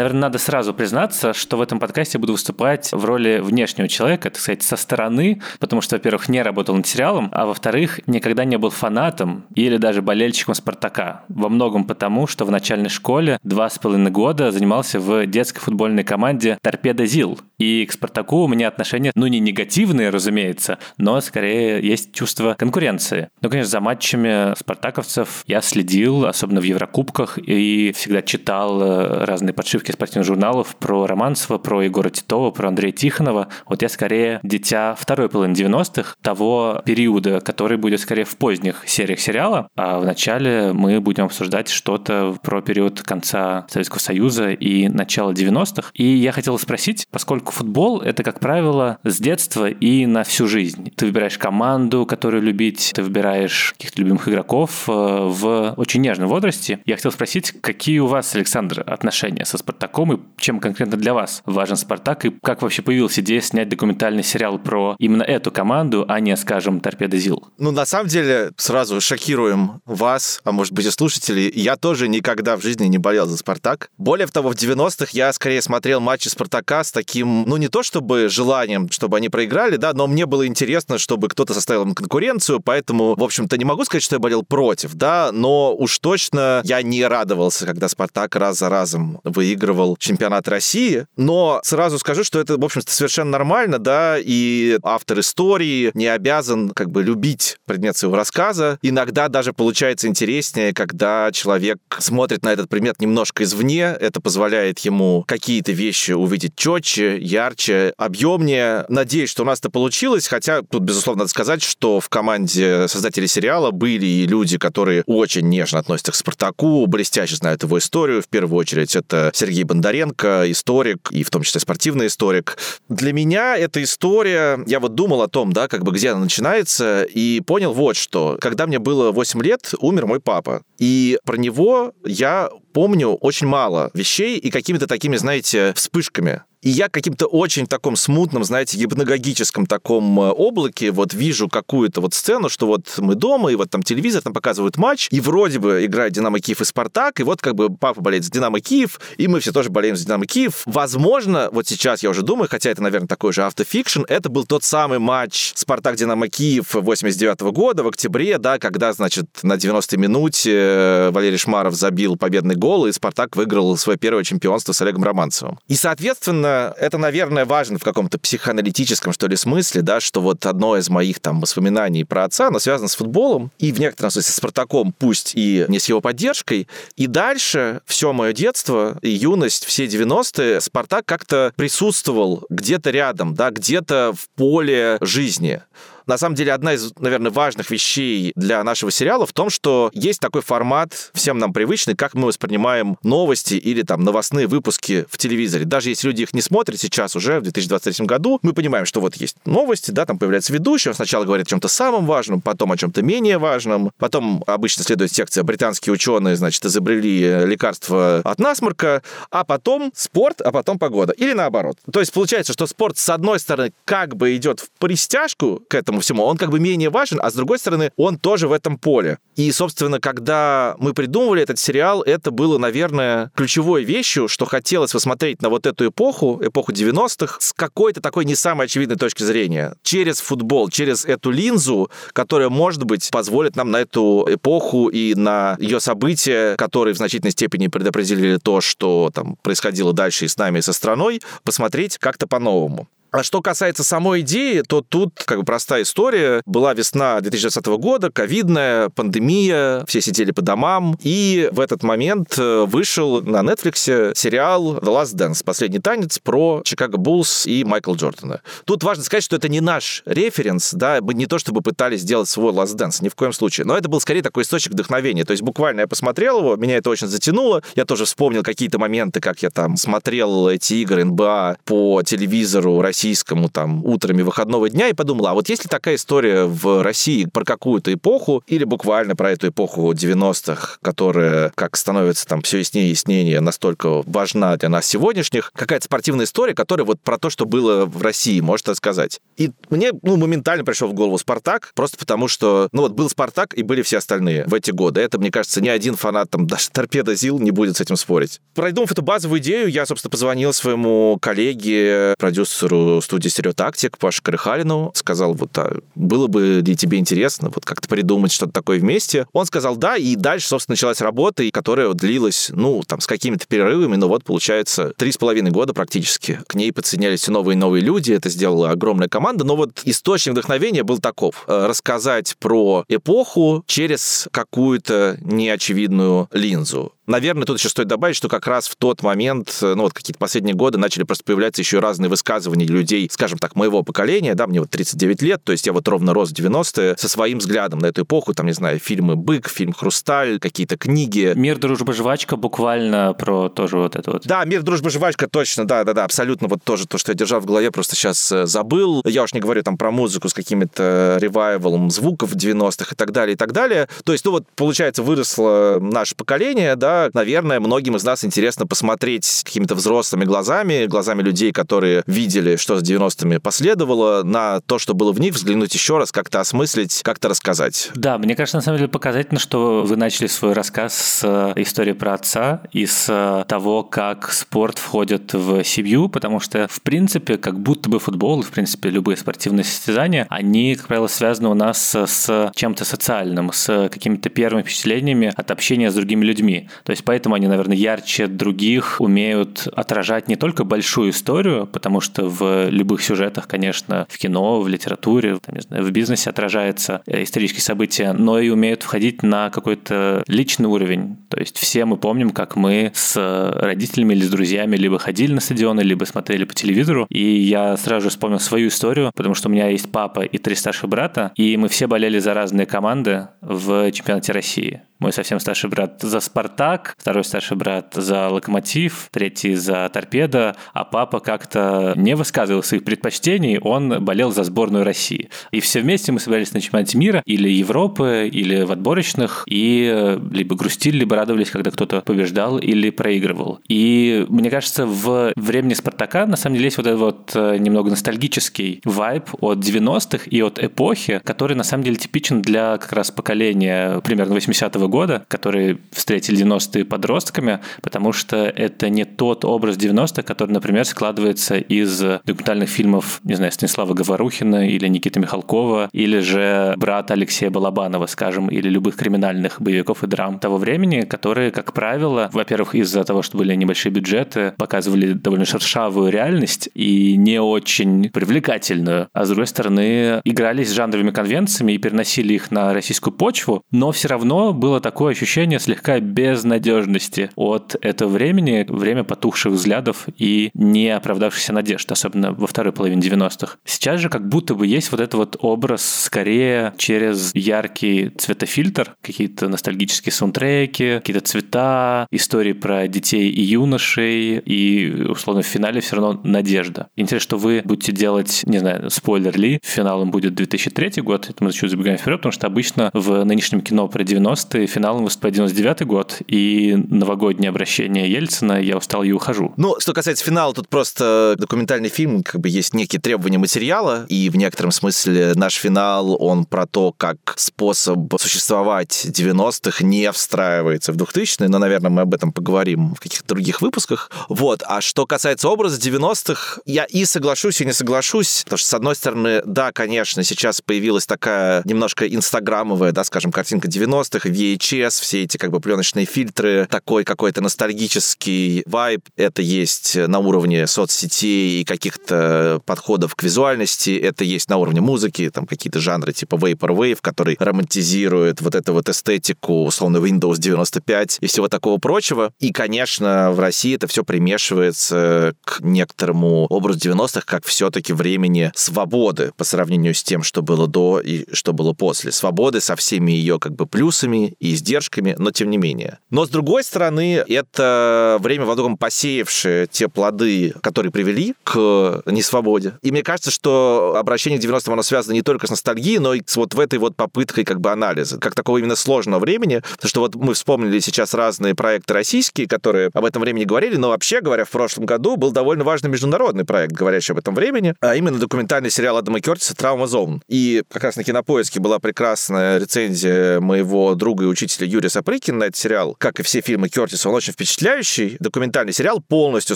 Наверное, 0.01 0.21
надо 0.21 0.39
сразу 0.39 0.73
признаться, 0.73 1.31
что 1.31 1.57
в 1.57 1.61
этом 1.61 1.79
подкасте 1.79 2.17
буду 2.17 2.31
выступать 2.31 2.91
в 2.91 3.05
роли 3.05 3.39
внешнего 3.39 3.87
человека, 3.87 4.31
так 4.31 4.39
сказать, 4.39 4.63
со 4.63 4.75
стороны, 4.75 5.43
потому 5.59 5.83
что, 5.83 5.95
во-первых, 5.95 6.27
не 6.27 6.41
работал 6.41 6.75
над 6.75 6.87
сериалом, 6.87 7.29
а 7.31 7.45
во-вторых, 7.45 7.99
никогда 8.07 8.43
не 8.43 8.57
был 8.57 8.71
фанатом 8.71 9.45
или 9.53 9.77
даже 9.77 10.01
болельщиком 10.01 10.55
«Спартака». 10.55 11.21
Во 11.27 11.49
многом 11.49 11.83
потому, 11.83 12.25
что 12.25 12.45
в 12.45 12.49
начальной 12.49 12.89
школе 12.89 13.37
два 13.43 13.69
с 13.69 13.77
половиной 13.77 14.09
года 14.09 14.51
занимался 14.51 14.99
в 14.99 15.27
детской 15.27 15.59
футбольной 15.59 16.03
команде 16.03 16.57
«Торпедо 16.63 17.05
ЗИЛ». 17.05 17.39
И 17.59 17.85
к 17.85 17.91
«Спартаку» 17.91 18.37
у 18.37 18.47
меня 18.47 18.69
отношения, 18.69 19.11
ну, 19.13 19.27
не 19.27 19.39
негативные, 19.39 20.09
разумеется, 20.09 20.79
но 20.97 21.21
скорее 21.21 21.79
есть 21.87 22.11
чувство 22.11 22.55
конкуренции. 22.57 23.29
Ну, 23.39 23.51
конечно, 23.51 23.69
за 23.69 23.79
матчами 23.81 24.57
спартаковцев 24.57 25.43
я 25.45 25.61
следил, 25.61 26.25
особенно 26.25 26.59
в 26.59 26.63
Еврокубках, 26.63 27.37
и 27.37 27.91
всегда 27.91 28.23
читал 28.23 28.81
э, 28.81 29.25
разные 29.25 29.53
подшивки 29.53 29.90
отрывки 29.91 30.01
спортивных 30.01 30.27
журналов 30.27 30.75
про 30.77 31.05
Романцева, 31.05 31.57
про 31.57 31.83
Егора 31.83 32.09
Титова, 32.09 32.51
про 32.51 32.69
Андрея 32.69 32.91
Тихонова. 32.91 33.47
Вот 33.67 33.81
я 33.81 33.89
скорее 33.89 34.39
дитя 34.43 34.95
второй 34.95 35.29
половины 35.29 35.53
90-х, 35.53 36.15
того 36.21 36.81
периода, 36.85 37.39
который 37.39 37.77
будет 37.77 37.99
скорее 37.99 38.23
в 38.23 38.35
поздних 38.37 38.83
сериях 38.87 39.19
сериала, 39.19 39.67
а 39.75 39.99
в 39.99 40.05
начале 40.05 40.73
мы 40.73 40.99
будем 40.99 41.25
обсуждать 41.25 41.69
что-то 41.69 42.35
про 42.41 42.61
период 42.61 43.01
конца 43.01 43.65
Советского 43.69 43.99
Союза 43.99 44.51
и 44.51 44.87
начала 44.87 45.31
90-х. 45.31 45.91
И 45.93 46.03
я 46.03 46.31
хотел 46.31 46.57
спросить, 46.57 47.05
поскольку 47.11 47.51
футбол— 47.51 48.01
это, 48.01 48.23
как 48.23 48.39
правило, 48.39 48.97
с 49.03 49.19
детства 49.19 49.69
и 49.69 50.05
на 50.05 50.23
всю 50.23 50.47
жизнь. 50.47 50.91
Ты 50.95 51.05
выбираешь 51.05 51.37
команду, 51.37 52.05
которую 52.05 52.43
любить, 52.43 52.91
ты 52.95 53.03
выбираешь 53.03 53.73
каких-то 53.77 54.01
любимых 54.01 54.27
игроков 54.27 54.85
э, 54.87 54.91
в 54.91 55.73
очень 55.77 56.01
нежном 56.01 56.27
возрасте. 56.27 56.79
Я 56.85 56.95
хотел 56.95 57.11
спросить, 57.11 57.53
какие 57.61 57.99
у 57.99 58.07
вас, 58.07 58.35
Александр, 58.35 58.83
отношения 58.85 59.45
со 59.45 59.57
спортом? 59.57 59.80
Спартаком 59.81 60.13
и 60.13 60.19
чем 60.37 60.59
конкретно 60.59 60.95
для 60.95 61.15
вас 61.15 61.41
важен 61.47 61.75
Спартак 61.75 62.25
и 62.25 62.29
как 62.43 62.61
вообще 62.61 62.83
появилась 62.83 63.17
идея 63.17 63.41
снять 63.41 63.67
документальный 63.67 64.21
сериал 64.21 64.59
про 64.59 64.95
именно 64.99 65.23
эту 65.23 65.51
команду, 65.51 66.05
а 66.07 66.19
не, 66.19 66.37
скажем, 66.37 66.81
Торпедо 66.81 67.17
Зил? 67.17 67.47
Ну, 67.57 67.71
на 67.71 67.87
самом 67.87 68.07
деле, 68.07 68.51
сразу 68.57 69.01
шокируем 69.01 69.81
вас, 69.85 70.39
а 70.43 70.51
может 70.51 70.73
быть 70.73 70.85
и 70.85 70.91
слушателей. 70.91 71.51
Я 71.55 71.77
тоже 71.77 72.07
никогда 72.09 72.57
в 72.57 72.61
жизни 72.61 72.85
не 72.85 72.99
болел 72.99 73.25
за 73.25 73.37
Спартак. 73.37 73.89
Более 73.97 74.27
того, 74.27 74.49
в 74.49 74.53
90-х 74.53 75.09
я 75.13 75.33
скорее 75.33 75.63
смотрел 75.63 75.99
матчи 75.99 76.27
Спартака 76.27 76.83
с 76.83 76.91
таким, 76.91 77.45
ну, 77.47 77.57
не 77.57 77.67
то 77.67 77.81
чтобы 77.81 78.29
желанием, 78.29 78.87
чтобы 78.91 79.17
они 79.17 79.29
проиграли, 79.29 79.77
да, 79.77 79.93
но 79.93 80.05
мне 80.05 80.27
было 80.27 80.45
интересно, 80.45 80.99
чтобы 80.99 81.27
кто-то 81.27 81.55
составил 81.55 81.83
им 81.83 81.95
конкуренцию, 81.95 82.59
поэтому, 82.59 83.15
в 83.15 83.23
общем-то, 83.23 83.57
не 83.57 83.65
могу 83.65 83.83
сказать, 83.85 84.03
что 84.03 84.17
я 84.17 84.19
болел 84.19 84.43
против, 84.43 84.93
да, 84.93 85.31
но 85.31 85.75
уж 85.75 85.97
точно 85.97 86.61
я 86.65 86.83
не 86.83 87.03
радовался, 87.03 87.65
когда 87.65 87.89
Спартак 87.89 88.35
раз 88.35 88.59
за 88.59 88.69
разом 88.69 89.19
выигрывал 89.23 89.60
выигрывал 89.61 89.95
чемпионат 89.97 90.47
России, 90.47 91.05
но 91.17 91.61
сразу 91.63 91.99
скажу, 91.99 92.23
что 92.23 92.39
это, 92.39 92.57
в 92.57 92.65
общем-то, 92.65 92.91
совершенно 92.91 93.31
нормально, 93.31 93.77
да, 93.77 94.17
и 94.19 94.77
автор 94.83 95.19
истории 95.19 95.91
не 95.93 96.07
обязан 96.07 96.69
как 96.69 96.89
бы 96.89 97.03
любить 97.03 97.57
предмет 97.65 97.95
своего 97.95 98.15
рассказа. 98.15 98.79
Иногда 98.81 99.27
даже 99.27 99.53
получается 99.53 100.07
интереснее, 100.07 100.73
когда 100.73 101.31
человек 101.31 101.77
смотрит 101.99 102.43
на 102.43 102.53
этот 102.53 102.69
предмет 102.69 102.99
немножко 102.99 103.43
извне, 103.43 103.95
это 103.99 104.19
позволяет 104.19 104.79
ему 104.79 105.23
какие-то 105.27 105.71
вещи 105.71 106.11
увидеть 106.11 106.55
четче, 106.55 107.19
ярче, 107.19 107.93
объемнее. 107.97 108.85
Надеюсь, 108.89 109.29
что 109.29 109.43
у 109.43 109.45
нас 109.45 109.59
это 109.59 109.69
получилось, 109.69 110.27
хотя 110.27 110.61
тут, 110.63 110.81
безусловно, 110.81 111.21
надо 111.21 111.29
сказать, 111.29 111.61
что 111.61 111.99
в 111.99 112.09
команде 112.09 112.87
создателей 112.87 113.27
сериала 113.27 113.71
были 113.71 114.05
и 114.05 114.25
люди, 114.25 114.57
которые 114.57 115.03
очень 115.05 115.47
нежно 115.49 115.79
относятся 115.79 116.11
к 116.11 116.15
Спартаку, 116.15 116.85
блестяще 116.87 117.35
знают 117.35 117.63
его 117.63 117.77
историю. 117.77 118.21
В 118.21 118.27
первую 118.27 118.59
очередь 118.59 118.95
это 118.95 119.31
Сергей 119.33 119.50
Сергей 119.51 119.65
Бондаренко, 119.65 120.49
историк, 120.49 121.09
и 121.11 121.23
в 121.23 121.29
том 121.29 121.41
числе 121.41 121.59
спортивный 121.59 122.07
историк. 122.07 122.57
Для 122.87 123.11
меня 123.11 123.57
эта 123.57 123.83
история, 123.83 124.63
я 124.65 124.79
вот 124.79 124.95
думал 124.95 125.21
о 125.21 125.27
том, 125.27 125.51
да, 125.51 125.67
как 125.67 125.83
бы 125.83 125.91
где 125.91 126.11
она 126.11 126.21
начинается, 126.21 127.03
и 127.03 127.41
понял 127.41 127.73
вот 127.73 127.97
что. 127.97 128.37
Когда 128.39 128.65
мне 128.65 128.79
было 128.79 129.11
8 129.11 129.41
лет, 129.43 129.73
умер 129.79 130.05
мой 130.05 130.21
папа. 130.21 130.63
И 130.77 131.19
про 131.25 131.35
него 131.35 131.91
я 132.05 132.49
помню 132.71 133.09
очень 133.09 133.47
мало 133.47 133.91
вещей 133.93 134.37
и 134.37 134.49
какими-то 134.51 134.87
такими, 134.87 135.17
знаете, 135.17 135.73
вспышками. 135.75 136.43
И 136.61 136.69
я 136.69 136.89
каким-то 136.89 137.25
очень 137.25 137.65
таком 137.65 137.95
смутном, 137.95 138.43
знаете, 138.43 138.77
гипногогическом 138.77 139.65
таком 139.65 140.19
э, 140.19 140.29
облаке 140.29 140.91
вот 140.91 141.13
вижу 141.13 141.49
какую-то 141.49 142.01
вот 142.01 142.13
сцену, 142.13 142.49
что 142.49 142.67
вот 142.67 142.85
мы 142.97 143.15
дома, 143.15 143.51
и 143.51 143.55
вот 143.55 143.71
там 143.71 143.81
телевизор, 143.81 144.21
там 144.21 144.33
показывают 144.33 144.77
матч, 144.77 145.07
и 145.09 145.19
вроде 145.21 145.57
бы 145.57 145.83
играет 145.85 146.13
Динамо 146.13 146.39
Киев 146.39 146.61
и 146.61 146.65
Спартак, 146.65 147.19
и 147.19 147.23
вот 147.23 147.41
как 147.41 147.55
бы 147.55 147.75
папа 147.75 148.01
болеет 148.01 148.25
за 148.25 148.31
Динамо 148.31 148.59
Киев, 148.59 148.99
и 149.17 149.27
мы 149.27 149.39
все 149.39 149.51
тоже 149.51 149.71
болеем 149.71 149.95
за 149.95 150.05
Динамо 150.05 150.27
Киев. 150.27 150.61
Возможно, 150.65 151.49
вот 151.51 151.67
сейчас 151.67 152.03
я 152.03 152.11
уже 152.11 152.21
думаю, 152.21 152.47
хотя 152.47 152.69
это, 152.69 152.83
наверное, 152.83 153.07
такой 153.07 153.33
же 153.33 153.43
автофикшн, 153.43 154.01
это 154.07 154.29
был 154.29 154.45
тот 154.45 154.63
самый 154.63 154.99
матч 154.99 155.53
Спартак-Динамо 155.55 156.27
Киев 156.27 156.75
89 156.75 157.41
-го 157.41 157.51
года 157.51 157.83
в 157.83 157.87
октябре, 157.87 158.37
да, 158.37 158.59
когда, 158.59 158.93
значит, 158.93 159.25
на 159.41 159.53
90-й 159.53 159.97
минуте 159.97 160.51
э, 160.53 161.09
Валерий 161.11 161.39
Шмаров 161.39 161.73
забил 161.73 162.17
победный 162.17 162.55
гол, 162.55 162.85
и 162.85 162.91
Спартак 162.91 163.35
выиграл 163.35 163.75
свое 163.77 163.97
первое 163.97 164.23
чемпионство 164.23 164.73
с 164.73 164.81
Олегом 164.83 165.03
Романцевым. 165.03 165.57
И, 165.67 165.75
соответственно, 165.75 166.50
это, 166.79 166.97
наверное, 166.97 167.45
важно 167.45 167.79
в 167.79 167.83
каком-то 167.83 168.19
психоаналитическом, 168.19 169.13
что 169.13 169.27
ли, 169.27 169.35
смысле, 169.35 169.81
да, 169.81 169.99
что 169.99 170.21
вот 170.21 170.45
одно 170.45 170.77
из 170.77 170.89
моих 170.89 171.19
там 171.19 171.39
воспоминаний 171.39 172.03
про 172.03 172.25
отца, 172.25 172.47
оно 172.47 172.59
связано 172.59 172.87
с 172.87 172.95
футболом, 172.95 173.51
и 173.59 173.71
в 173.71 173.79
некотором 173.79 174.11
смысле 174.11 174.31
с 174.31 174.35
Спартаком, 174.35 174.93
пусть 174.97 175.33
и 175.35 175.65
не 175.67 175.79
с 175.79 175.89
его 175.89 176.01
поддержкой. 176.01 176.67
И 176.95 177.07
дальше 177.07 177.81
все 177.85 178.13
мое 178.13 178.33
детство 178.33 178.97
и 179.01 179.09
юность, 179.09 179.65
все 179.65 179.85
90-е, 179.85 180.61
Спартак 180.61 181.05
как-то 181.05 181.53
присутствовал 181.55 182.45
где-то 182.49 182.91
рядом, 182.91 183.33
да, 183.35 183.51
где-то 183.51 184.13
в 184.17 184.29
поле 184.35 184.97
жизни. 185.01 185.61
На 186.05 186.17
самом 186.17 186.35
деле, 186.35 186.53
одна 186.53 186.73
из, 186.73 186.93
наверное, 186.99 187.31
важных 187.31 187.69
вещей 187.69 188.31
для 188.35 188.63
нашего 188.63 188.91
сериала 188.91 189.25
в 189.25 189.33
том, 189.33 189.49
что 189.49 189.89
есть 189.93 190.19
такой 190.19 190.41
формат, 190.41 191.11
всем 191.13 191.37
нам 191.37 191.53
привычный, 191.53 191.95
как 191.95 192.13
мы 192.13 192.27
воспринимаем 192.27 192.97
новости 193.03 193.55
или 193.55 193.81
там 193.81 194.03
новостные 194.03 194.47
выпуски 194.47 195.05
в 195.09 195.17
телевизоре. 195.17 195.65
Даже 195.65 195.89
если 195.89 196.07
люди 196.07 196.23
их 196.23 196.33
не 196.33 196.41
смотрят 196.41 196.79
сейчас 196.79 197.15
уже, 197.15 197.39
в 197.39 197.43
2023 197.43 198.05
году, 198.05 198.39
мы 198.41 198.53
понимаем, 198.53 198.85
что 198.85 199.01
вот 199.01 199.15
есть 199.15 199.37
новости, 199.45 199.91
да, 199.91 200.05
там 200.05 200.17
появляется 200.17 200.53
ведущий, 200.53 200.89
он 200.89 200.95
сначала 200.95 201.25
говорит 201.25 201.47
о 201.47 201.49
чем-то 201.49 201.67
самом 201.67 202.05
важном, 202.05 202.41
потом 202.41 202.71
о 202.71 202.77
чем-то 202.77 203.01
менее 203.01 203.37
важном, 203.37 203.91
потом 203.97 204.43
обычно 204.47 204.83
следует 204.83 205.11
секция 205.11 205.43
«Британские 205.43 205.93
ученые, 205.93 206.35
значит, 206.35 206.65
изобрели 206.65 207.45
лекарство 207.45 208.21
от 208.23 208.39
насморка», 208.39 209.03
а 209.29 209.43
потом 209.43 209.91
спорт, 209.95 210.41
а 210.41 210.51
потом 210.51 210.79
погода. 210.79 211.13
Или 211.13 211.33
наоборот. 211.33 211.77
То 211.91 211.99
есть 211.99 212.13
получается, 212.13 212.53
что 212.53 212.67
спорт, 212.67 212.97
с 212.97 213.09
одной 213.09 213.39
стороны, 213.39 213.73
как 213.85 214.15
бы 214.15 214.35
идет 214.35 214.59
в 214.59 214.69
пристяжку 214.79 215.61
к 215.67 215.75
этому 215.75 215.90
этому 215.91 216.01
всему, 216.01 216.23
он 216.23 216.37
как 216.37 216.49
бы 216.49 216.59
менее 216.59 216.89
важен, 216.89 217.19
а 217.21 217.29
с 217.29 217.33
другой 217.33 217.59
стороны, 217.59 217.91
он 217.97 218.17
тоже 218.17 218.47
в 218.47 218.53
этом 218.53 218.77
поле. 218.77 219.17
И, 219.35 219.51
собственно, 219.51 219.99
когда 219.99 220.75
мы 220.79 220.93
придумывали 220.93 221.43
этот 221.43 221.59
сериал, 221.59 222.01
это 222.01 222.31
было, 222.31 222.57
наверное, 222.57 223.31
ключевой 223.35 223.83
вещью, 223.83 224.27
что 224.27 224.45
хотелось 224.45 224.91
посмотреть 224.91 225.41
на 225.41 225.49
вот 225.49 225.65
эту 225.65 225.87
эпоху, 225.87 226.39
эпоху 226.43 226.71
90-х, 226.71 227.37
с 227.39 227.53
какой-то 227.53 228.01
такой 228.01 228.25
не 228.25 228.35
самой 228.35 228.67
очевидной 228.67 228.97
точки 228.97 229.23
зрения. 229.23 229.75
Через 229.83 230.21
футбол, 230.21 230.69
через 230.69 231.05
эту 231.05 231.31
линзу, 231.31 231.89
которая, 232.13 232.49
может 232.49 232.83
быть, 232.85 233.09
позволит 233.11 233.55
нам 233.55 233.71
на 233.71 233.81
эту 233.81 234.25
эпоху 234.29 234.87
и 234.87 235.13
на 235.15 235.57
ее 235.59 235.79
события, 235.79 236.55
которые 236.55 236.93
в 236.93 236.97
значительной 236.97 237.31
степени 237.31 237.67
предопределили 237.67 238.37
то, 238.37 238.61
что 238.61 239.11
там 239.13 239.35
происходило 239.41 239.93
дальше 239.93 240.25
и 240.25 240.27
с 240.27 240.37
нами, 240.37 240.59
и 240.59 240.61
со 240.61 240.73
страной, 240.73 241.21
посмотреть 241.43 241.97
как-то 241.97 242.27
по-новому. 242.27 242.87
А 243.11 243.23
что 243.23 243.41
касается 243.41 243.83
самой 243.83 244.21
идеи, 244.21 244.61
то 244.65 244.79
тут 244.79 245.21
как 245.25 245.39
бы 245.39 245.43
простая 245.43 245.81
история. 245.81 246.41
Была 246.45 246.73
весна 246.73 247.19
2020 247.19 247.65
года, 247.77 248.09
ковидная, 248.09 248.87
пандемия, 248.87 249.83
все 249.85 249.99
сидели 249.99 250.31
по 250.31 250.41
домам, 250.41 250.97
и 251.01 251.49
в 251.51 251.59
этот 251.59 251.83
момент 251.83 252.35
э, 252.37 252.63
вышел 252.65 253.21
на 253.21 253.39
Netflix 253.41 254.15
сериал 254.15 254.77
The 254.77 254.83
Last 254.83 255.15
Dance, 255.17 255.43
«Последний 255.43 255.79
танец» 255.79 256.19
про 256.19 256.61
Чикаго 256.63 256.97
Буллс 256.97 257.45
и 257.47 257.65
Майкла 257.65 257.95
Джордана. 257.95 258.39
Тут 258.63 258.81
важно 258.83 259.03
сказать, 259.03 259.25
что 259.25 259.35
это 259.35 259.49
не 259.49 259.59
наш 259.59 260.03
референс, 260.05 260.71
да, 260.71 260.99
мы 261.01 261.13
не 261.13 261.25
то 261.25 261.37
чтобы 261.37 261.59
пытались 261.59 262.01
сделать 262.01 262.29
свой 262.29 262.53
Last 262.53 262.77
Dance, 262.77 263.03
ни 263.03 263.09
в 263.09 263.15
коем 263.15 263.33
случае, 263.33 263.65
но 263.65 263.75
это 263.75 263.89
был 263.89 263.99
скорее 263.99 264.21
такой 264.21 264.43
источник 264.43 264.71
вдохновения. 264.71 265.25
То 265.25 265.31
есть 265.31 265.43
буквально 265.43 265.81
я 265.81 265.87
посмотрел 265.87 266.39
его, 266.39 266.55
меня 266.55 266.77
это 266.77 266.89
очень 266.89 267.07
затянуло, 267.07 267.61
я 267.75 267.83
тоже 267.83 268.05
вспомнил 268.05 268.41
какие-то 268.41 268.79
моменты, 268.79 269.19
как 269.19 269.43
я 269.43 269.49
там 269.49 269.75
смотрел 269.75 270.47
эти 270.47 270.75
игры 270.75 271.03
НБА 271.03 271.57
по 271.65 272.03
телевизору 272.03 272.81
России 272.81 273.00
российскому 273.01 273.49
там 273.49 273.83
утрами 273.83 274.21
выходного 274.21 274.69
дня 274.69 274.89
и 274.89 274.93
подумала, 274.93 275.31
а 275.31 275.33
вот 275.33 275.49
есть 275.49 275.63
ли 275.63 275.67
такая 275.67 275.95
история 275.95 276.45
в 276.45 276.83
России 276.83 277.25
про 277.25 277.43
какую-то 277.43 277.91
эпоху 277.91 278.43
или 278.45 278.63
буквально 278.63 279.15
про 279.15 279.31
эту 279.31 279.47
эпоху 279.47 279.91
90-х, 279.91 280.77
которая, 280.83 281.51
как 281.55 281.77
становится 281.77 282.27
там 282.27 282.43
все 282.43 282.59
яснее 282.59 282.87
и 282.87 282.89
яснее, 282.91 283.39
настолько 283.39 284.03
важна 284.05 284.55
для 284.55 284.69
нас 284.69 284.85
сегодняшних, 284.85 285.51
какая-то 285.55 285.85
спортивная 285.85 286.25
история, 286.25 286.53
которая 286.53 286.85
вот 286.85 287.01
про 287.01 287.17
то, 287.17 287.31
что 287.31 287.45
было 287.45 287.85
в 287.85 288.03
России, 288.03 288.39
может 288.39 288.69
рассказать. 288.69 289.19
И 289.35 289.49
мне 289.71 289.91
ну, 290.03 290.17
моментально 290.17 290.63
пришел 290.63 290.87
в 290.87 290.93
голову 290.93 291.17
«Спартак», 291.17 291.71
просто 291.73 291.97
потому 291.97 292.27
что, 292.27 292.69
ну 292.71 292.83
вот 292.83 292.91
был 292.91 293.09
«Спартак» 293.09 293.55
и 293.55 293.63
были 293.63 293.81
все 293.81 293.97
остальные 293.97 294.45
в 294.45 294.53
эти 294.53 294.69
годы. 294.69 295.01
Это, 295.01 295.17
мне 295.17 295.31
кажется, 295.31 295.59
ни 295.59 295.69
один 295.69 295.95
фанат 295.95 296.29
там 296.29 296.45
даже 296.45 296.69
«Торпеда 296.69 297.15
ЗИЛ» 297.15 297.39
не 297.39 297.49
будет 297.49 297.77
с 297.77 297.81
этим 297.81 297.95
спорить. 297.95 298.39
Продумав 298.53 298.91
эту 298.91 299.01
базовую 299.01 299.41
идею, 299.41 299.69
я, 299.69 299.87
собственно, 299.87 300.11
позвонил 300.11 300.53
своему 300.53 301.17
коллеге, 301.19 302.13
продюсеру 302.19 302.90
студии 302.99 303.29
«Стереотактик» 303.29 303.97
Паше 303.97 304.21
Крыхалину, 304.21 304.91
сказал, 304.95 305.33
вот, 305.33 305.57
а 305.57 305.79
было 305.95 306.27
бы 306.27 306.61
ли 306.65 306.75
тебе 306.75 306.97
интересно 306.97 307.51
вот 307.53 307.63
как-то 307.63 307.87
придумать 307.87 308.31
что-то 308.31 308.51
такое 308.51 308.79
вместе. 308.79 309.27
Он 309.31 309.45
сказал 309.45 309.77
да, 309.77 309.95
и 309.95 310.15
дальше, 310.15 310.47
собственно, 310.47 310.73
началась 310.73 311.01
работа, 311.01 311.43
которая 311.51 311.93
длилась, 311.93 312.49
ну, 312.53 312.81
там, 312.85 312.99
с 312.99 313.07
какими-то 313.07 313.45
перерывами, 313.47 313.95
но 313.95 314.07
вот, 314.07 314.23
получается, 314.23 314.93
три 314.97 315.11
с 315.11 315.17
половиной 315.17 315.51
года 315.51 315.73
практически. 315.73 316.39
К 316.47 316.55
ней 316.55 316.71
подсоединялись 316.71 317.27
новые 317.27 317.55
и 317.55 317.57
новые 317.57 317.83
люди, 317.83 318.11
это 318.11 318.29
сделала 318.29 318.71
огромная 318.71 319.07
команда, 319.07 319.43
но 319.43 319.55
вот 319.55 319.81
источник 319.85 320.33
вдохновения 320.33 320.83
был 320.83 320.99
таков. 320.99 321.43
Э, 321.47 321.67
рассказать 321.67 322.35
про 322.39 322.83
эпоху 322.87 323.63
через 323.67 324.27
какую-то 324.31 325.17
неочевидную 325.21 326.27
линзу. 326.31 326.93
Наверное, 327.07 327.45
тут 327.45 327.57
еще 327.57 327.69
стоит 327.69 327.87
добавить, 327.87 328.15
что 328.15 328.29
как 328.29 328.45
раз 328.45 328.67
в 328.67 328.75
тот 328.75 329.01
момент, 329.01 329.57
э, 329.61 329.73
ну 329.75 329.83
вот 329.83 329.93
какие-то 329.93 330.19
последние 330.19 330.53
годы 330.53 330.77
начали 330.77 331.03
просто 331.03 331.23
появляться 331.23 331.61
еще 331.61 331.79
разные 331.79 332.09
высказывания 332.09 332.65
людей, 332.65 333.09
скажем 333.11 333.39
так, 333.39 333.55
моего 333.55 333.81
поколения, 333.83 334.35
да, 334.35 334.45
мне 334.45 334.59
вот 334.59 334.69
39 334.69 335.21
лет, 335.23 335.43
то 335.43 335.51
есть 335.51 335.65
я 335.65 335.73
вот 335.73 335.87
ровно 335.87 336.13
рос 336.13 336.29
в 336.29 336.33
90-е, 336.33 336.95
со 336.97 337.09
своим 337.09 337.39
взглядом 337.39 337.79
на 337.79 337.87
эту 337.87 338.03
эпоху, 338.03 338.33
там, 338.33 338.45
не 338.45 338.51
знаю, 338.53 338.79
фильмы 338.79 339.15
«Бык», 339.15 339.49
фильм 339.49 339.73
«Хрусталь», 339.73 340.39
какие-то 340.39 340.77
книги. 340.77 341.33
«Мир, 341.35 341.57
дружба, 341.57 341.91
жвачка» 341.93 342.35
буквально 342.35 343.13
про 343.17 343.49
тоже 343.49 343.77
вот 343.77 343.95
это 343.95 344.11
вот. 344.11 344.27
Да, 344.27 344.45
«Мир, 344.45 344.61
дружба, 344.61 344.91
жвачка» 344.91 345.27
точно, 345.27 345.65
да-да-да, 345.65 346.05
абсолютно 346.05 346.47
вот 346.47 346.63
тоже 346.63 346.87
то, 346.87 346.99
что 346.99 347.11
я 347.11 347.17
держал 347.17 347.39
в 347.39 347.45
голове, 347.45 347.71
просто 347.71 347.95
сейчас 347.95 348.31
э, 348.31 348.45
забыл. 348.45 349.01
Я 349.05 349.23
уж 349.23 349.33
не 349.33 349.39
говорю 349.39 349.63
там 349.63 349.75
про 349.75 349.89
музыку 349.89 350.29
с 350.29 350.35
какими-то 350.35 351.17
ревайвалом 351.19 351.89
звуков 351.89 352.33
90-х 352.35 352.89
и 352.91 352.95
так 352.95 353.11
далее, 353.11 353.33
и 353.33 353.37
так 353.37 353.53
далее. 353.53 353.89
То 354.03 354.11
есть, 354.11 354.23
ну 354.23 354.31
вот, 354.31 354.45
получается, 354.55 355.01
выросло 355.01 355.79
наше 355.81 356.15
поколение, 356.15 356.75
да, 356.75 356.90
наверное, 357.13 357.59
многим 357.59 357.95
из 357.95 358.03
нас 358.03 358.23
интересно 358.23 358.67
посмотреть 358.67 359.43
какими-то 359.45 359.75
взрослыми 359.75 360.25
глазами, 360.25 360.85
глазами 360.85 361.21
людей, 361.21 361.51
которые 361.51 362.03
видели, 362.07 362.55
что 362.55 362.77
с 362.77 362.83
90-ми 362.83 363.39
последовало, 363.39 364.23
на 364.23 364.61
то, 364.61 364.79
что 364.79 364.93
было 364.93 365.11
в 365.11 365.19
них, 365.19 365.33
взглянуть 365.33 365.73
еще 365.73 365.97
раз, 365.97 366.11
как-то 366.11 366.39
осмыслить, 366.39 367.01
как-то 367.03 367.29
рассказать. 367.29 367.91
Да, 367.95 368.17
мне 368.17 368.35
кажется, 368.35 368.57
на 368.57 368.61
самом 368.61 368.77
деле 368.77 368.89
показательно, 368.89 369.39
что 369.39 369.83
вы 369.83 369.95
начали 369.95 370.27
свой 370.27 370.53
рассказ 370.53 370.93
с 370.93 371.21
э, 371.23 371.61
истории 371.61 371.93
про 371.93 372.13
отца 372.13 372.61
и 372.71 372.85
с 372.85 373.07
э, 373.09 373.45
того, 373.47 373.83
как 373.83 374.31
спорт 374.31 374.77
входит 374.77 375.33
в 375.33 375.63
семью, 375.63 376.09
потому 376.09 376.39
что, 376.39 376.67
в 376.69 376.81
принципе, 376.81 377.37
как 377.37 377.59
будто 377.59 377.89
бы 377.89 377.99
футбол, 377.99 378.41
в 378.41 378.49
принципе, 378.49 378.89
любые 378.89 379.17
спортивные 379.17 379.63
состязания, 379.63 380.27
они, 380.29 380.75
как 380.75 380.87
правило, 380.87 381.07
связаны 381.07 381.49
у 381.49 381.53
нас 381.53 381.95
с 381.95 382.51
чем-то 382.55 382.85
социальным, 382.85 383.51
с 383.53 383.89
какими-то 383.89 384.29
первыми 384.29 384.63
впечатлениями 384.63 385.33
от 385.35 385.51
общения 385.51 385.91
с 385.91 385.93
другими 385.93 386.25
людьми. 386.25 386.69
То 386.83 386.91
есть 386.91 387.03
поэтому 387.03 387.35
они, 387.35 387.47
наверное, 387.47 387.77
ярче 387.77 388.27
других 388.27 388.99
умеют 388.99 389.67
отражать 389.75 390.27
не 390.27 390.35
только 390.35 390.63
большую 390.63 391.11
историю, 391.11 391.67
потому 391.67 392.01
что 392.01 392.27
в 392.27 392.69
любых 392.69 393.01
сюжетах, 393.01 393.47
конечно, 393.47 394.05
в 394.09 394.17
кино, 394.17 394.61
в 394.61 394.67
литературе, 394.67 395.37
там, 395.37 395.55
не 395.55 395.61
знаю, 395.61 395.83
в 395.83 395.91
бизнесе 395.91 396.29
отражается 396.29 397.01
исторические 397.05 397.61
события, 397.61 398.13
но 398.13 398.39
и 398.39 398.49
умеют 398.49 398.83
входить 398.83 399.23
на 399.23 399.49
какой-то 399.49 400.23
личный 400.27 400.67
уровень. 400.67 401.17
То 401.29 401.39
есть 401.39 401.57
все 401.57 401.85
мы 401.85 401.97
помним, 401.97 402.31
как 402.31 402.55
мы 402.55 402.91
с 402.93 403.15
родителями 403.61 404.13
или 404.13 404.23
с 404.23 404.29
друзьями 404.29 404.75
либо 404.75 404.99
ходили 404.99 405.33
на 405.33 405.41
стадионы, 405.41 405.81
либо 405.81 406.05
смотрели 406.05 406.43
по 406.43 406.53
телевизору. 406.53 407.05
И 407.09 407.23
я 407.23 407.77
сразу 407.77 408.05
же 408.05 408.09
вспомнил 408.09 408.39
свою 408.39 408.67
историю, 408.69 409.11
потому 409.15 409.35
что 409.35 409.49
у 409.49 409.51
меня 409.51 409.67
есть 409.69 409.91
папа 409.91 410.21
и 410.21 410.37
три 410.37 410.55
старших 410.55 410.89
брата, 410.89 411.31
и 411.35 411.57
мы 411.57 411.67
все 411.67 411.87
болели 411.87 412.19
за 412.19 412.33
разные 412.33 412.65
команды 412.65 413.27
в 413.41 413.91
чемпионате 413.91 414.31
России. 414.31 414.81
Мой 415.01 415.11
совсем 415.11 415.39
старший 415.39 415.67
брат 415.67 415.99
за 415.99 416.19
«Спартак», 416.19 416.93
второй 416.95 417.23
старший 417.23 417.57
брат 417.57 417.95
за 417.95 418.29
«Локомотив», 418.29 419.07
третий 419.09 419.55
за 419.55 419.89
«Торпедо», 419.91 420.55
а 420.73 420.85
папа 420.85 421.19
как-то 421.19 421.93
не 421.95 422.15
высказывал 422.15 422.61
своих 422.61 422.83
предпочтений, 422.83 423.57
он 423.57 424.05
болел 424.05 424.31
за 424.31 424.43
сборную 424.43 424.83
России. 424.83 425.29
И 425.49 425.59
все 425.59 425.81
вместе 425.81 426.11
мы 426.11 426.19
собирались 426.19 426.53
на 426.53 426.61
чемпионате 426.61 426.99
мира 426.99 427.23
или 427.25 427.49
Европы, 427.49 428.29
или 428.31 428.61
в 428.61 428.71
отборочных, 428.71 429.43
и 429.47 429.91
э, 429.91 430.19
либо 430.31 430.55
грустили, 430.55 430.99
либо 430.99 431.15
радовались, 431.15 431.49
когда 431.49 431.71
кто-то 431.71 432.01
побеждал 432.01 432.59
или 432.59 432.91
проигрывал. 432.91 433.59
И 433.67 434.27
мне 434.29 434.51
кажется, 434.51 434.85
в 434.85 435.33
времени 435.35 435.73
«Спартака» 435.73 436.27
на 436.27 436.37
самом 436.37 436.57
деле 436.57 436.65
есть 436.65 436.77
вот 436.77 436.85
этот 436.85 436.99
вот 436.99 437.31
э, 437.33 437.57
немного 437.57 437.89
ностальгический 437.89 438.81
вайб 438.85 439.31
от 439.39 439.57
90-х 439.57 440.25
и 440.29 440.43
от 440.43 440.59
эпохи, 440.59 441.21
который 441.23 441.57
на 441.57 441.63
самом 441.63 441.85
деле 441.85 441.95
типичен 441.95 442.43
для 442.43 442.77
как 442.77 442.93
раз 442.93 443.09
поколения 443.09 443.99
примерно 444.01 444.35
80-го 444.35 444.90
года, 444.91 445.25
которые 445.27 445.79
встретили 445.91 446.45
90-е 446.45 446.85
подростками, 446.85 447.59
потому 447.81 448.13
что 448.13 448.35
это 448.37 448.89
не 448.89 449.05
тот 449.05 449.43
образ 449.45 449.77
90-х, 449.77 450.21
который, 450.21 450.51
например, 450.51 450.85
складывается 450.85 451.57
из 451.57 451.99
документальных 451.99 452.69
фильмов, 452.69 453.21
не 453.23 453.35
знаю, 453.35 453.51
Станислава 453.51 453.93
Говорухина 453.93 454.69
или 454.69 454.87
Никиты 454.87 455.19
Михалкова, 455.19 455.89
или 455.93 456.19
же 456.19 456.75
брата 456.77 457.13
Алексея 457.13 457.49
Балабанова, 457.49 458.05
скажем, 458.05 458.49
или 458.49 458.69
любых 458.69 458.95
криминальных 458.97 459.61
боевиков 459.61 460.03
и 460.03 460.07
драм 460.07 460.37
того 460.37 460.57
времени, 460.57 461.01
которые, 461.01 461.51
как 461.51 461.73
правило, 461.73 462.29
во-первых, 462.33 462.75
из-за 462.75 463.03
того, 463.03 463.21
что 463.21 463.37
были 463.37 463.55
небольшие 463.55 463.91
бюджеты, 463.91 464.53
показывали 464.57 465.13
довольно 465.13 465.45
шершавую 465.45 466.11
реальность 466.11 466.69
и 466.73 467.15
не 467.15 467.39
очень 467.41 468.09
привлекательную, 468.09 469.07
а 469.13 469.25
с 469.25 469.29
другой 469.29 469.47
стороны, 469.47 470.21
игрались 470.25 470.69
с 470.69 470.73
жанровыми 470.73 471.11
конвенциями 471.11 471.73
и 471.73 471.77
переносили 471.77 472.33
их 472.33 472.51
на 472.51 472.73
российскую 472.73 473.13
почву, 473.13 473.63
но 473.71 473.91
все 473.91 474.09
равно 474.09 474.51
было 474.53 474.80
такое 474.81 475.13
ощущение 475.13 475.59
слегка 475.59 475.99
безнадежности 475.99 477.29
от 477.35 477.75
этого 477.81 478.09
времени, 478.09 478.65
время 478.67 479.03
потухших 479.03 479.53
взглядов 479.53 480.07
и 480.17 480.51
не 480.53 480.89
оправдавшихся 480.89 481.53
надежд, 481.53 481.91
особенно 481.91 482.33
во 482.33 482.47
второй 482.47 482.73
половине 482.73 483.01
90-х. 483.01 483.57
Сейчас 483.65 483.99
же 483.99 484.09
как 484.09 484.27
будто 484.27 484.55
бы 484.55 484.67
есть 484.67 484.91
вот 484.91 484.99
этот 484.99 485.13
вот 485.13 485.37
образ 485.39 485.83
скорее 485.83 486.73
через 486.77 487.31
яркий 487.33 488.09
цветофильтр, 488.09 488.95
какие-то 489.01 489.47
ностальгические 489.47 490.13
саундтреки, 490.13 490.95
какие-то 490.95 491.21
цвета, 491.21 492.07
истории 492.11 492.53
про 492.53 492.87
детей 492.87 493.29
и 493.29 493.41
юношей, 493.41 494.37
и, 494.39 495.05
условно, 495.09 495.41
в 495.41 495.47
финале 495.47 495.81
все 495.81 495.95
равно 495.97 496.21
надежда. 496.23 496.87
Интересно, 496.95 497.23
что 497.23 497.37
вы 497.37 497.61
будете 497.63 497.91
делать, 497.91 498.41
не 498.45 498.59
знаю, 498.59 498.89
спойлер 498.89 499.37
ли, 499.37 499.59
финалом 499.63 500.11
будет 500.11 500.33
2003 500.35 501.01
год, 501.01 501.29
это 501.29 501.43
мы 501.43 501.51
чуть 501.51 501.69
забегаем 501.69 501.97
вперед, 501.97 502.19
потому 502.19 502.31
что 502.31 502.47
обычно 502.47 502.89
в 502.93 503.23
нынешнем 503.23 503.61
кино 503.61 503.87
про 503.87 504.03
90-е 504.03 504.67
финалом 504.71 505.03
выступает 505.03 505.35
99 505.35 505.85
год, 505.85 506.21
и 506.27 506.75
новогоднее 506.89 507.49
обращение 507.49 508.11
Ельцина 508.11 508.61
«Я 508.61 508.77
устал 508.77 509.03
и 509.03 509.11
ухожу». 509.11 509.53
Ну, 509.57 509.75
что 509.79 509.93
касается 509.93 510.23
финала, 510.23 510.53
тут 510.53 510.69
просто 510.69 511.35
документальный 511.37 511.89
фильм, 511.89 512.23
как 512.23 512.41
бы 512.41 512.49
есть 512.49 512.73
некие 512.73 513.01
требования 513.01 513.37
материала, 513.37 514.05
и 514.07 514.29
в 514.29 514.35
некотором 514.35 514.71
смысле 514.71 515.33
наш 515.35 515.55
финал, 515.55 516.21
он 516.21 516.45
про 516.45 516.65
то, 516.65 516.93
как 516.93 517.33
способ 517.37 517.99
существовать 518.19 519.05
90-х 519.05 519.83
не 519.83 520.11
встраивается 520.11 520.93
в 520.93 520.97
2000-е, 520.97 521.49
но, 521.49 521.59
наверное, 521.59 521.91
мы 521.91 522.01
об 522.01 522.13
этом 522.13 522.31
поговорим 522.31 522.95
в 522.95 522.99
каких-то 522.99 523.27
других 523.27 523.61
выпусках. 523.61 524.09
Вот. 524.29 524.63
А 524.65 524.81
что 524.81 525.05
касается 525.05 525.49
образа 525.49 525.79
90-х, 525.79 526.61
я 526.65 526.85
и 526.85 527.05
соглашусь, 527.05 527.61
и 527.61 527.65
не 527.65 527.73
соглашусь, 527.73 528.41
потому 528.43 528.57
что, 528.57 528.69
с 528.69 528.73
одной 528.73 528.95
стороны, 528.95 529.41
да, 529.45 529.71
конечно, 529.71 530.23
сейчас 530.23 530.61
появилась 530.61 531.05
такая 531.05 531.61
немножко 531.65 532.07
инстаграмовая, 532.07 532.91
да, 532.91 533.03
скажем, 533.03 533.31
картинка 533.31 533.67
90-х, 533.67 534.29
VHS, 534.55 535.01
все 535.01 535.23
эти 535.23 535.37
как 535.37 535.51
бы 535.51 535.59
пленочные 535.59 536.05
фильтры, 536.05 536.67
такой 536.69 537.03
какой-то 537.03 537.41
ностальгический 537.41 538.63
вайб, 538.65 539.01
это 539.15 539.41
есть 539.41 539.95
на 539.95 540.19
уровне 540.19 540.67
соцсетей 540.67 541.61
и 541.61 541.63
каких-то 541.63 542.61
подходов 542.65 543.15
к 543.15 543.23
визуальности, 543.23 543.97
это 543.97 544.23
есть 544.23 544.49
на 544.49 544.57
уровне 544.57 544.81
музыки, 544.81 545.29
там 545.29 545.45
какие-то 545.45 545.79
жанры 545.79 546.13
типа 546.13 546.35
Vaporwave, 546.35 546.99
который 547.01 547.37
романтизирует 547.39 548.41
вот 548.41 548.55
эту 548.55 548.73
вот 548.73 548.89
эстетику, 548.89 549.65
условно, 549.65 549.97
Windows 549.97 550.37
95 550.37 551.17
и 551.21 551.27
всего 551.27 551.47
такого 551.47 551.77
прочего. 551.77 552.33
И, 552.39 552.51
конечно, 552.51 553.31
в 553.31 553.39
России 553.39 553.75
это 553.75 553.87
все 553.87 554.03
примешивается 554.03 555.35
к 555.43 555.61
некоторому 555.61 556.45
образу 556.45 556.79
90-х, 556.79 557.23
как 557.25 557.45
все-таки 557.45 557.93
времени 557.93 558.51
свободы 558.55 559.31
по 559.37 559.43
сравнению 559.43 559.93
с 559.93 560.03
тем, 560.03 560.23
что 560.23 560.41
было 560.41 560.67
до 560.67 560.99
и 560.99 561.25
что 561.33 561.53
было 561.53 561.73
после. 561.73 562.11
Свободы 562.11 562.61
со 562.61 562.75
всеми 562.75 563.11
ее 563.11 563.39
как 563.39 563.55
бы 563.55 563.65
плюсами 563.65 564.35
и 564.41 564.53
издержками, 564.53 565.15
но 565.17 565.31
тем 565.31 565.49
не 565.49 565.57
менее. 565.57 565.99
Но, 566.09 566.25
с 566.25 566.29
другой 566.29 566.63
стороны, 566.63 567.23
это 567.27 568.17
время 568.19 568.45
во 568.45 568.55
многом 568.55 568.75
посеявшее 568.75 569.67
те 569.67 569.87
плоды, 569.87 570.53
которые 570.61 570.91
привели 570.91 571.35
к 571.43 572.01
несвободе. 572.07 572.73
И 572.81 572.91
мне 572.91 573.03
кажется, 573.03 573.31
что 573.31 573.95
обращение 573.97 574.39
к 574.39 574.43
90-м, 574.43 574.73
оно 574.73 574.83
связано 574.83 575.13
не 575.13 575.21
только 575.21 575.47
с 575.47 575.51
ностальгией, 575.51 575.99
но 575.99 576.15
и 576.15 576.21
с 576.25 576.35
вот 576.35 576.55
в 576.55 576.59
этой 576.59 576.79
вот 576.79 576.95
попыткой 576.95 577.45
как 577.45 577.61
бы 577.61 577.71
анализа, 577.71 578.17
как 578.17 578.33
такого 578.33 578.57
именно 578.57 578.75
сложного 578.75 579.19
времени, 579.19 579.61
потому 579.75 579.89
что 579.89 580.01
вот 580.01 580.15
мы 580.15 580.33
вспомнили 580.33 580.79
сейчас 580.79 581.13
разные 581.13 581.53
проекты 581.53 581.93
российские, 581.93 582.47
которые 582.47 582.89
об 582.93 583.05
этом 583.05 583.21
времени 583.21 583.43
говорили, 583.43 583.75
но 583.77 583.89
вообще 583.89 584.21
говоря, 584.21 584.45
в 584.45 584.49
прошлом 584.49 584.85
году 584.85 585.17
был 585.17 585.31
довольно 585.31 585.63
важный 585.63 585.89
международный 585.89 586.45
проект, 586.45 586.73
говорящий 586.73 587.13
об 587.13 587.19
этом 587.19 587.35
времени, 587.35 587.75
а 587.79 587.95
именно 587.95 588.17
документальный 588.17 588.71
сериал 588.71 588.97
Адама 588.97 589.21
Кертиса 589.21 589.55
«Травма 589.55 589.85
Зон». 589.85 590.23
И 590.27 590.63
как 590.71 590.83
раз 590.83 590.95
на 590.95 591.03
Кинопоиске 591.03 591.59
была 591.59 591.77
прекрасная 591.77 592.57
рецензия 592.57 593.39
моего 593.39 593.93
друга 593.93 594.23
и 594.23 594.27
учителя 594.31 594.67
Юрия 594.67 594.89
Сапрыкина 594.89 595.39
на 595.39 595.43
этот 595.45 595.57
сериал. 595.57 595.95
Как 595.97 596.19
и 596.19 596.23
все 596.23 596.41
фильмы 596.41 596.69
Кертиса, 596.69 597.09
он 597.09 597.15
очень 597.15 597.33
впечатляющий. 597.33 598.17
Документальный 598.19 598.73
сериал, 598.73 599.01
полностью 599.01 599.55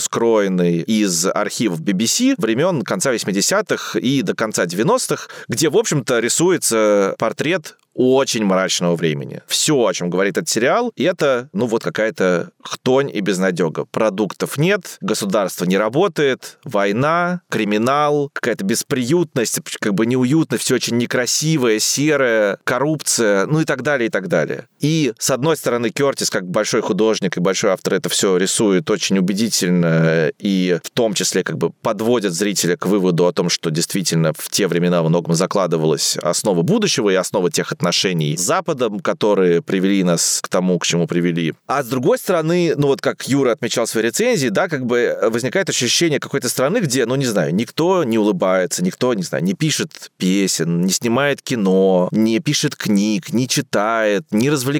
скроенный 0.00 0.80
из 0.80 1.26
архивов 1.26 1.80
BBC 1.80 2.34
времен 2.38 2.82
конца 2.82 3.12
80-х 3.12 3.98
и 3.98 4.22
до 4.22 4.34
конца 4.34 4.64
90-х, 4.64 5.28
где, 5.48 5.68
в 5.68 5.76
общем-то, 5.76 6.18
рисуется 6.18 7.14
портрет 7.18 7.76
очень 7.96 8.44
мрачного 8.44 8.94
времени. 8.94 9.42
Все, 9.46 9.74
о 9.74 9.92
чем 9.92 10.10
говорит 10.10 10.36
этот 10.36 10.48
сериал, 10.48 10.92
это, 10.96 11.48
ну, 11.52 11.66
вот 11.66 11.82
какая-то 11.82 12.50
хтонь 12.62 13.10
и 13.12 13.20
безнадега. 13.20 13.86
Продуктов 13.86 14.58
нет, 14.58 14.98
государство 15.00 15.64
не 15.64 15.78
работает, 15.78 16.58
война, 16.64 17.40
криминал, 17.50 18.30
какая-то 18.32 18.64
бесприютность, 18.64 19.60
как 19.80 19.94
бы 19.94 20.06
неуютно, 20.06 20.58
все 20.58 20.74
очень 20.74 20.98
некрасивое, 20.98 21.78
серое, 21.78 22.58
коррупция, 22.64 23.46
ну 23.46 23.60
и 23.60 23.64
так 23.64 23.82
далее, 23.82 24.08
и 24.08 24.10
так 24.10 24.28
далее. 24.28 24.68
И, 24.86 25.12
с 25.18 25.32
одной 25.32 25.56
стороны, 25.56 25.90
Кертис, 25.90 26.30
как 26.30 26.48
большой 26.48 26.80
художник 26.80 27.36
и 27.36 27.40
большой 27.40 27.72
автор, 27.72 27.94
это 27.94 28.08
все 28.08 28.36
рисует 28.36 28.88
очень 28.88 29.18
убедительно 29.18 30.30
и 30.38 30.78
в 30.84 30.90
том 30.90 31.12
числе 31.12 31.42
как 31.42 31.58
бы 31.58 31.70
подводит 31.70 32.32
зрителя 32.32 32.76
к 32.76 32.86
выводу 32.86 33.26
о 33.26 33.32
том, 33.32 33.48
что 33.48 33.72
действительно 33.72 34.32
в 34.32 34.48
те 34.48 34.68
времена 34.68 35.02
во 35.02 35.08
многом 35.08 35.34
закладывалась 35.34 36.16
основа 36.18 36.62
будущего 36.62 37.10
и 37.10 37.16
основа 37.16 37.50
тех 37.50 37.72
отношений, 37.72 38.36
с 38.36 38.42
Западом, 38.42 39.00
которые 39.00 39.60
привели 39.60 40.04
нас 40.04 40.38
к 40.40 40.48
тому, 40.48 40.78
к 40.78 40.86
чему 40.86 41.08
привели. 41.08 41.54
А 41.66 41.82
с 41.82 41.88
другой 41.88 42.18
стороны, 42.18 42.74
ну 42.76 42.86
вот 42.86 43.00
как 43.00 43.26
Юра 43.26 43.50
отмечал 43.50 43.86
в 43.86 43.90
своей 43.90 44.06
рецензии, 44.06 44.50
да, 44.50 44.68
как 44.68 44.86
бы 44.86 45.18
возникает 45.20 45.68
ощущение 45.68 46.20
какой-то 46.20 46.48
страны, 46.48 46.78
где, 46.78 47.06
ну 47.06 47.16
не 47.16 47.26
знаю, 47.26 47.52
никто 47.52 48.04
не 48.04 48.18
улыбается, 48.18 48.84
никто, 48.84 49.14
не 49.14 49.24
знаю, 49.24 49.42
не 49.42 49.54
пишет 49.54 50.12
песен, 50.16 50.82
не 50.82 50.92
снимает 50.92 51.42
кино, 51.42 52.08
не 52.12 52.38
пишет 52.38 52.76
книг, 52.76 53.32
не 53.32 53.48
читает, 53.48 54.22
не 54.30 54.48
развлекается. 54.48 54.75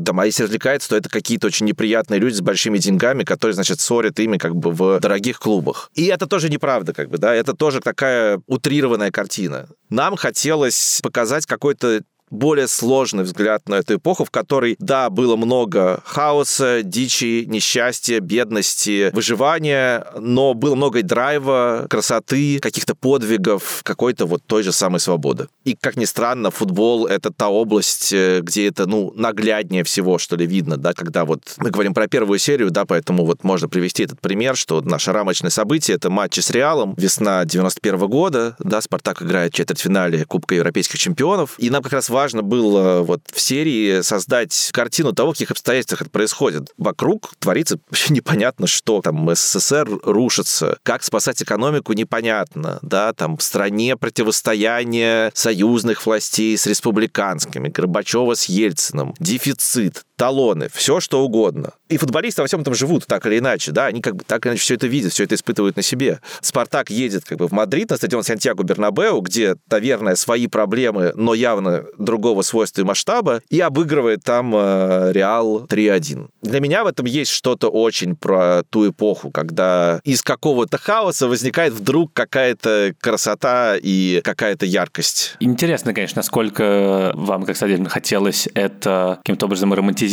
Да, 0.00 0.12
а 0.16 0.26
если 0.26 0.44
развлекается, 0.44 0.90
то 0.90 0.96
это 0.96 1.08
какие-то 1.08 1.46
очень 1.46 1.66
неприятные 1.66 2.20
люди 2.20 2.34
с 2.34 2.40
большими 2.40 2.78
деньгами, 2.78 3.24
которые, 3.24 3.54
значит, 3.54 3.80
ссорят 3.80 4.18
ими 4.20 4.38
как 4.38 4.56
бы 4.56 4.70
в 4.70 5.00
дорогих 5.00 5.38
клубах. 5.38 5.90
И 5.94 6.06
это 6.06 6.26
тоже 6.26 6.48
неправда, 6.48 6.92
как 6.92 7.10
бы, 7.10 7.18
да, 7.18 7.34
это 7.34 7.54
тоже 7.54 7.80
такая 7.80 8.40
утрированная 8.46 9.10
картина. 9.10 9.68
Нам 9.90 10.16
хотелось 10.16 11.00
показать 11.02 11.46
какой-то 11.46 12.02
более 12.30 12.68
сложный 12.68 13.24
взгляд 13.24 13.68
на 13.68 13.76
эту 13.76 13.96
эпоху, 13.96 14.24
в 14.24 14.30
которой, 14.30 14.76
да, 14.78 15.10
было 15.10 15.36
много 15.36 16.02
хаоса, 16.04 16.82
дичи, 16.82 17.44
несчастья, 17.46 18.20
бедности, 18.20 19.10
выживания, 19.12 20.06
но 20.18 20.54
было 20.54 20.74
много 20.74 21.02
драйва, 21.02 21.86
красоты, 21.88 22.58
каких-то 22.60 22.94
подвигов, 22.94 23.80
какой-то 23.82 24.26
вот 24.26 24.42
той 24.46 24.62
же 24.62 24.72
самой 24.72 25.00
свободы. 25.00 25.48
И, 25.64 25.76
как 25.80 25.96
ни 25.96 26.04
странно, 26.04 26.50
футбол— 26.50 27.06
это 27.08 27.30
та 27.30 27.48
область, 27.48 28.12
э, 28.12 28.40
где 28.42 28.68
это, 28.68 28.86
ну, 28.86 29.12
нагляднее 29.14 29.84
всего, 29.84 30.18
что 30.18 30.36
ли, 30.36 30.46
видно, 30.46 30.76
да, 30.76 30.92
когда 30.92 31.24
вот 31.24 31.40
мы 31.58 31.70
говорим 31.70 31.94
про 31.94 32.08
первую 32.08 32.38
серию, 32.38 32.70
да, 32.70 32.84
поэтому 32.84 33.24
вот 33.24 33.44
можно 33.44 33.68
привести 33.68 34.04
этот 34.04 34.20
пример, 34.20 34.56
что 34.56 34.80
наше 34.80 35.12
рамочное 35.12 35.50
событие— 35.50 35.96
это 35.96 36.10
матчи 36.10 36.40
с 36.40 36.50
Реалом, 36.50 36.94
весна 36.96 37.44
91 37.44 37.96
-го 37.96 38.08
года, 38.08 38.56
да, 38.58 38.80
Спартак 38.80 39.22
играет 39.22 39.52
в 39.52 39.56
четвертьфинале 39.56 40.24
Кубка 40.24 40.54
Европейских 40.54 40.98
чемпионов, 40.98 41.54
и 41.58 41.70
нам 41.70 41.82
как 41.82 41.92
раз 41.92 42.08
важно 42.08 42.17
было 42.42 43.02
вот 43.02 43.22
в 43.32 43.40
серии 43.40 44.02
создать 44.02 44.70
картину 44.72 45.12
того, 45.12 45.30
в 45.30 45.34
каких 45.34 45.50
обстоятельствах 45.50 46.02
это 46.02 46.10
происходит. 46.10 46.72
Вокруг 46.76 47.34
творится 47.38 47.78
вообще 47.90 48.12
непонятно 48.12 48.66
что. 48.66 49.00
Там 49.00 49.34
СССР 49.34 49.88
рушится. 50.02 50.78
Как 50.82 51.02
спасать 51.02 51.42
экономику, 51.42 51.92
непонятно. 51.92 52.78
Да, 52.82 53.12
там 53.12 53.36
в 53.36 53.42
стране 53.42 53.96
противостояние 53.96 55.30
союзных 55.34 56.04
властей 56.04 56.56
с 56.56 56.66
республиканскими, 56.66 57.68
Горбачева 57.68 58.34
с 58.34 58.46
Ельциным, 58.46 59.14
дефицит, 59.18 60.02
талоны, 60.18 60.68
все 60.70 61.00
что 61.00 61.24
угодно. 61.24 61.72
И 61.88 61.96
футболисты 61.96 62.42
во 62.42 62.48
всем 62.48 62.60
этом 62.60 62.74
живут 62.74 63.06
так 63.06 63.24
или 63.24 63.38
иначе, 63.38 63.70
да, 63.70 63.86
они 63.86 64.02
как 64.02 64.16
бы 64.16 64.24
так 64.26 64.44
или 64.44 64.50
иначе 64.50 64.62
все 64.62 64.74
это 64.74 64.88
видят, 64.88 65.12
все 65.12 65.24
это 65.24 65.36
испытывают 65.36 65.76
на 65.76 65.82
себе. 65.82 66.20
Спартак 66.42 66.90
едет 66.90 67.24
как 67.24 67.38
бы 67.38 67.46
в 67.46 67.52
Мадрид 67.52 67.90
на 67.90 67.96
стадион 67.96 68.24
Сантьяго 68.24 68.64
Бернабеу, 68.64 69.20
где, 69.20 69.54
наверное, 69.70 70.16
свои 70.16 70.48
проблемы, 70.48 71.12
но 71.14 71.34
явно 71.34 71.84
другого 71.98 72.42
свойства 72.42 72.82
и 72.82 72.84
масштаба, 72.84 73.42
и 73.48 73.60
обыгрывает 73.60 74.24
там 74.24 74.52
э, 74.54 75.12
Реал 75.12 75.64
3-1. 75.66 76.28
Для 76.42 76.60
меня 76.60 76.82
в 76.82 76.88
этом 76.88 77.06
есть 77.06 77.30
что-то 77.30 77.68
очень 77.68 78.16
про 78.16 78.64
ту 78.68 78.90
эпоху, 78.90 79.30
когда 79.30 80.00
из 80.02 80.22
какого-то 80.22 80.78
хаоса 80.78 81.28
возникает 81.28 81.72
вдруг 81.72 82.12
какая-то 82.12 82.92
красота 83.00 83.76
и 83.80 84.20
какая-то 84.24 84.66
яркость. 84.66 85.36
Интересно, 85.38 85.94
конечно, 85.94 86.18
насколько 86.18 87.12
вам, 87.14 87.44
как 87.44 87.56
стадиону, 87.56 87.88
хотелось 87.88 88.48
это 88.54 89.18
каким-то 89.22 89.46
образом 89.46 89.72
романтизировать 89.72 90.07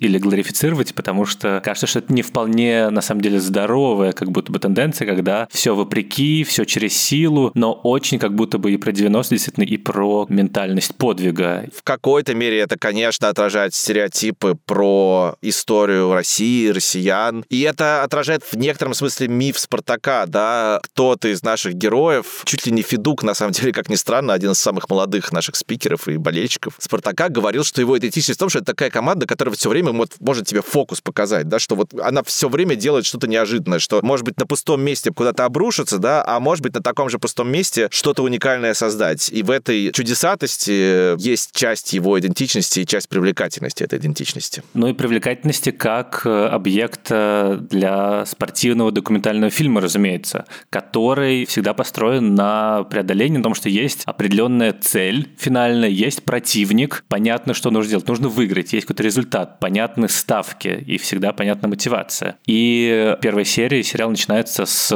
или 0.00 0.18
глорифицировать, 0.18 0.94
потому 0.94 1.24
что 1.24 1.60
кажется, 1.64 1.86
что 1.86 2.00
это 2.00 2.12
не 2.12 2.22
вполне, 2.22 2.90
на 2.90 3.00
самом 3.00 3.20
деле, 3.20 3.40
здоровая 3.40 4.12
как 4.12 4.30
будто 4.30 4.52
бы 4.52 4.58
тенденция, 4.58 5.06
когда 5.06 5.48
все 5.50 5.74
вопреки, 5.74 6.44
все 6.44 6.64
через 6.64 6.96
силу, 6.96 7.50
но 7.54 7.72
очень 7.72 8.18
как 8.18 8.34
будто 8.34 8.58
бы 8.58 8.72
и 8.72 8.76
про 8.76 8.92
90 8.92 9.34
действительно, 9.34 9.64
и 9.64 9.76
про 9.76 10.26
ментальность 10.28 10.94
подвига. 10.94 11.68
В 11.74 11.82
какой-то 11.82 12.34
мере 12.34 12.58
это, 12.58 12.78
конечно, 12.78 13.28
отражает 13.28 13.74
стереотипы 13.74 14.56
про 14.66 15.36
историю 15.42 16.12
России, 16.12 16.68
россиян. 16.68 17.44
И 17.48 17.60
это 17.62 18.02
отражает 18.02 18.42
в 18.42 18.56
некотором 18.56 18.94
смысле 18.94 19.28
миф 19.28 19.58
Спартака, 19.58 20.26
да, 20.26 20.80
кто-то 20.82 21.28
из 21.28 21.42
наших 21.42 21.74
героев, 21.74 22.42
чуть 22.44 22.66
ли 22.66 22.72
не 22.72 22.82
Федук, 22.82 23.22
на 23.22 23.34
самом 23.34 23.52
деле, 23.52 23.72
как 23.72 23.88
ни 23.88 23.96
странно, 23.96 24.32
один 24.32 24.52
из 24.52 24.58
самых 24.58 24.88
молодых 24.88 25.32
наших 25.32 25.56
спикеров 25.56 26.08
и 26.08 26.16
болельщиков 26.16 26.74
Спартака 26.78 27.28
говорил, 27.28 27.64
что 27.64 27.80
его 27.80 27.98
идентичность 27.98 28.38
в 28.38 28.40
том, 28.40 28.48
что 28.48 28.58
это 28.58 28.66
такая 28.66 28.90
команда, 28.90 29.26
которая 29.36 29.54
все 29.54 29.68
время 29.68 29.92
вот, 29.92 30.14
может 30.20 30.46
тебе 30.46 30.62
фокус 30.62 31.02
показать, 31.02 31.46
да, 31.48 31.58
что 31.58 31.76
вот 31.76 31.92
она 32.00 32.22
все 32.22 32.48
время 32.48 32.74
делает 32.74 33.04
что-то 33.04 33.28
неожиданное, 33.28 33.78
что, 33.78 34.00
может 34.02 34.24
быть, 34.24 34.38
на 34.38 34.46
пустом 34.46 34.82
месте 34.82 35.12
куда-то 35.12 35.44
обрушится, 35.44 35.98
да, 35.98 36.24
а 36.26 36.40
может 36.40 36.62
быть, 36.62 36.74
на 36.74 36.82
таком 36.82 37.10
же 37.10 37.18
пустом 37.18 37.50
месте 37.50 37.88
что-то 37.90 38.22
уникальное 38.22 38.72
создать. 38.72 39.28
И 39.30 39.42
в 39.42 39.50
этой 39.50 39.92
чудесатости 39.92 41.20
есть 41.22 41.52
часть 41.52 41.92
его 41.92 42.18
идентичности 42.18 42.80
и 42.80 42.86
часть 42.86 43.10
привлекательности 43.10 43.84
этой 43.84 43.98
идентичности. 43.98 44.62
Ну 44.72 44.88
и 44.88 44.94
привлекательности 44.94 45.70
как 45.70 46.22
э, 46.24 46.46
объекта 46.46 47.58
для 47.70 48.24
спортивного 48.24 48.90
документального 48.90 49.50
фильма, 49.50 49.82
разумеется, 49.82 50.46
который 50.70 51.44
всегда 51.44 51.74
построен 51.74 52.34
на 52.34 52.84
преодолении, 52.84 53.36
на 53.36 53.42
том, 53.42 53.54
что 53.54 53.68
есть 53.68 54.02
определенная 54.06 54.72
цель 54.72 55.28
финальная, 55.38 55.90
есть 55.90 56.22
противник, 56.22 57.04
понятно, 57.08 57.52
что 57.52 57.70
нужно 57.70 57.90
делать, 57.90 58.08
нужно 58.08 58.28
выиграть, 58.28 58.72
есть 58.72 58.86
какой-то 58.86 59.02
результат, 59.02 59.25
понятны 59.30 60.08
ставки 60.08 60.68
и 60.86 60.98
всегда 60.98 61.32
понятна 61.32 61.68
мотивация. 61.68 62.36
И 62.46 63.16
первая 63.20 63.44
серия 63.44 63.82
сериал 63.82 64.10
начинается 64.10 64.66
с 64.66 64.88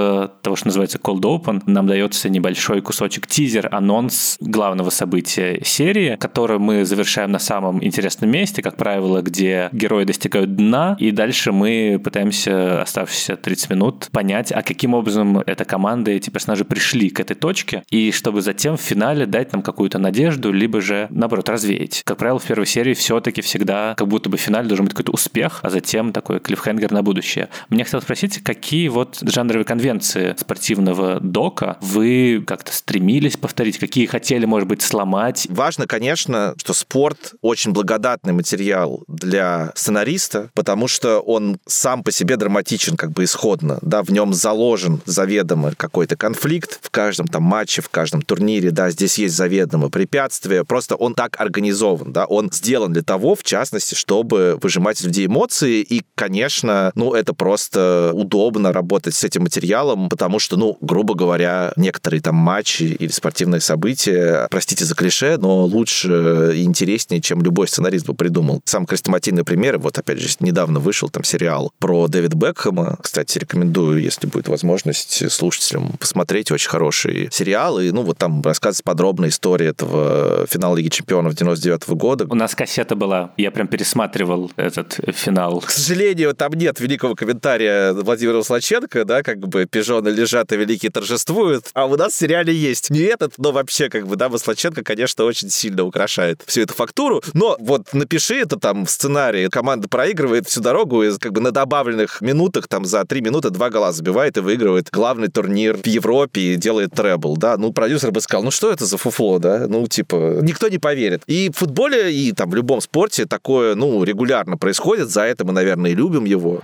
того, 0.43 0.57
что 0.57 0.67
называется 0.67 0.99
Cold 0.99 1.23
Open. 1.23 1.63
Нам 1.67 1.87
дается 1.87 2.29
небольшой 2.29 2.81
кусочек 2.81 3.27
тизер, 3.27 3.69
анонс 3.73 4.37
главного 4.41 4.91
события 4.91 5.61
серии, 5.65 6.17
которое 6.17 6.59
мы 6.59 6.85
завершаем 6.85 7.33
на 7.33 7.39
самом 7.39 7.83
интересном 7.83 8.31
месте, 8.31 8.63
как 8.63 8.77
правило, 8.77 9.23
где 9.23 9.69
герои 9.73 10.05
достигают 10.05 10.57
дна, 10.57 10.97
и 10.99 11.11
дальше 11.11 11.53
мы 11.53 12.01
пытаемся 12.03 12.83
оставшиеся 12.83 13.37
30 13.37 13.71
минут 13.71 14.09
понять, 14.13 14.53
а 14.53 14.63
каким 14.63 14.95
образом 14.95 15.39
эта 15.39 15.65
команда, 15.65 16.11
эти 16.11 16.29
персонажи 16.31 16.65
пришли 16.65 17.09
к 17.09 17.21
этой 17.21 17.35
точке, 17.35 17.83
и 17.91 18.13
чтобы 18.13 18.43
затем 18.43 18.77
в 18.77 18.81
финале 18.81 19.27
дать 19.27 19.53
нам 19.53 19.63
какую-то 19.63 19.99
надежду, 19.99 20.53
либо 20.53 20.81
же, 20.81 21.07
наоборот, 21.11 21.49
развеять. 21.49 22.03
Как 22.05 22.19
правило, 22.19 22.39
в 22.39 22.45
первой 22.45 22.67
серии 22.67 22.95
все-таки 22.95 23.41
всегда 23.41 23.95
как 23.97 24.09
будто 24.09 24.20
бы 24.29 24.37
в 24.37 24.41
финале 24.41 24.69
должен 24.69 24.87
быть 24.87 24.95
какой-то 24.95 25.13
успех, 25.13 25.61
а 25.63 25.71
затем 25.71 26.13
такой 26.13 26.41
клиффхенгер 26.41 26.93
на 26.93 27.03
будущее. 27.03 27.49
Мне 27.69 27.85
хотелось 27.85 28.05
спросить, 28.05 28.43
какие 28.43 28.89
вот 28.89 29.19
жанровые 29.23 29.65
конвенции 29.65 30.35
спортивного 30.39 31.21
дока 31.21 31.79
вы 31.81 32.43
как-то 32.47 32.73
стремились 32.73 33.37
повторить, 33.37 33.79
какие 33.79 34.07
хотели, 34.07 34.45
может 34.45 34.69
быть, 34.69 34.83
сломать? 34.83 35.47
Важно, 35.49 35.87
конечно, 35.87 36.55
что 36.59 36.75
спорт 36.75 37.35
очень 37.41 37.73
благодатный 37.73 38.33
материал 38.33 39.05
для 39.09 39.73
сценариста, 39.75 40.51
потому 40.55 40.89
что 40.89 41.21
он 41.21 41.59
сам 41.67 42.03
по 42.03 42.13
себе 42.13 42.37
драматичен 42.37 42.97
как 42.97 43.13
бы 43.13 43.25
исходно, 43.25 43.79
да, 43.83 44.03
в 44.03 44.11
нем 44.11 44.35
заложен 44.35 45.01
заведомо 45.05 45.73
какой-то 45.77 46.17
конфликт 46.17 46.81
в 46.83 46.91
каждом 46.91 47.27
там 47.27 47.43
матче, 47.43 47.83
в 47.83 47.89
каждом 47.89 48.23
турнире, 48.23 48.71
да, 48.71 48.91
здесь 48.91 49.19
есть 49.19 49.37
заведомо 49.37 49.89
препятствие, 49.89 50.65
просто 50.65 50.97
он 50.97 51.15
так 51.15 51.41
организован, 51.41 52.13
да, 52.13 52.25
он 52.25 52.51
сделан 52.53 52.93
для 52.93 53.03
того, 53.03 53.35
в 53.35 53.43
частности, 53.43 53.95
чтобы 54.01 54.59
выжимать 54.63 55.01
из 55.01 55.05
людей 55.05 55.27
эмоции, 55.27 55.83
и, 55.83 56.03
конечно, 56.15 56.91
ну, 56.95 57.13
это 57.13 57.35
просто 57.35 58.13
удобно 58.15 58.73
работать 58.73 59.15
с 59.15 59.25
этим 59.25 59.43
материалом, 59.43 60.09
потому 60.09 60.39
что, 60.39 60.57
ну, 60.57 60.79
грубо 60.81 61.15
говоря, 61.15 61.73
некоторые 61.77 62.23
там 62.23 62.35
матчи 62.35 62.85
или 62.85 63.11
спортивные 63.11 63.61
события, 63.61 64.49
простите 64.51 64.87
за 64.87 64.95
клише, 64.95 65.37
но 65.37 65.65
лучше 65.65 66.53
и 66.57 66.63
интереснее, 66.63 67.21
чем 67.21 67.43
любой 67.43 67.69
сценарист 67.69 68.07
бы 68.07 68.15
придумал. 68.15 68.63
Сам 68.65 68.87
хрестоматийный 68.87 69.45
пример, 69.45 69.79
вот 69.79 69.99
опять 69.99 70.19
же, 70.19 70.29
недавно 70.41 70.81
вышел 70.81 71.11
там 71.11 71.23
сериал 71.23 71.73
про 71.79 72.09
Дэвид 72.09 72.35
Бекхэма, 72.35 72.97
кстати, 73.03 73.39
рекомендую, 73.39 74.01
если 74.01 74.27
будет 74.27 74.49
возможность 74.49 75.31
слушателям 75.31 75.93
посмотреть, 75.99 76.51
очень 76.51 76.71
хороший 76.71 77.29
сериал, 77.31 77.79
и, 77.79 77.91
ну, 77.91 78.03
вот 78.03 78.17
там 78.17 78.41
рассказывается 78.43 78.83
подробная 78.83 79.29
история 79.29 79.67
этого 79.67 80.47
финала 80.49 80.77
Лиги 80.77 80.89
Чемпионов 80.89 81.35
99 81.35 81.83
-го 81.87 81.95
года. 81.97 82.27
У 82.31 82.35
нас 82.35 82.55
кассета 82.55 82.97
была, 82.97 83.33
я 83.37 83.51
прям 83.51 83.69
пересматривал 83.91 84.51
этот 84.57 84.99
финал. 85.15 85.61
К 85.61 85.71
сожалению, 85.71 86.35
там 86.35 86.53
нет 86.53 86.79
великого 86.81 87.15
комментария 87.15 87.93
Владимира 87.93 88.43
Слаченко, 88.43 89.05
да, 89.05 89.23
как 89.23 89.39
бы 89.39 89.67
пижоны 89.67 90.09
лежат 90.09 90.53
и 90.53 90.57
великие 90.57 90.91
торжествуют, 90.93 91.67
а 91.75 91.87
у 91.87 91.97
нас 91.97 92.13
в 92.13 92.17
сериале 92.17 92.55
есть 92.55 92.91
не 92.91 93.01
этот, 93.01 93.35
но 93.39 93.53
вообще, 93.53 93.89
как 93.89 94.07
бы, 94.07 94.17
да, 94.17 94.29
Маслаченко, 94.29 94.85
конечно, 94.85 95.25
очень 95.25 95.51
сильно 95.51 95.85
украшает 95.85 96.43
всю 96.47 96.63
эту 96.63 96.75
фактуру, 96.75 97.23
но 97.35 97.57
вот 97.59 97.93
напиши 97.93 98.37
это 98.37 98.59
там 98.59 98.87
в 98.87 98.91
сценарии, 98.91 99.49
команда 99.49 99.89
проигрывает 99.89 100.47
всю 100.47 100.61
дорогу 100.61 101.03
и 101.03 101.11
как 101.19 101.33
бы 101.33 101.41
на 101.41 101.51
добавленных 101.51 102.21
минутах, 102.21 102.69
там 102.69 102.85
за 102.85 103.05
три 103.05 103.21
минуты 103.21 103.51
два 103.51 103.71
гола 103.71 103.93
забивает 103.93 104.37
и 104.37 104.41
выигрывает 104.41 104.89
главный 104.93 105.29
турнир 105.29 105.77
в 105.77 105.87
Европе 105.87 106.41
и 106.41 106.57
делает 106.57 106.93
требл, 106.93 107.37
да, 107.37 107.57
ну, 107.57 107.73
продюсер 107.73 108.13
бы 108.13 108.21
сказал, 108.21 108.45
ну, 108.45 108.51
что 108.51 108.71
это 108.71 108.87
за 108.87 108.97
фуфло, 108.97 109.39
да, 109.39 109.67
ну, 109.69 109.87
типа, 109.87 110.39
никто 110.43 110.69
не 110.69 110.79
поверит. 110.79 111.23
И 111.27 111.51
в 111.51 111.59
футболе, 111.59 112.13
и 112.13 112.33
там 112.33 112.51
в 112.51 112.55
любом 112.55 112.81
спорте 112.81 113.27
такое, 113.27 113.75
ну, 113.81 114.05
регулярно 114.05 114.59
происходит, 114.59 115.09
за 115.09 115.23
это 115.23 115.45
мы, 115.47 115.53
наверное, 115.53 115.93
и 115.93 115.95
любим 115.95 116.27
его. 116.27 116.61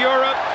Europe, 0.00 0.51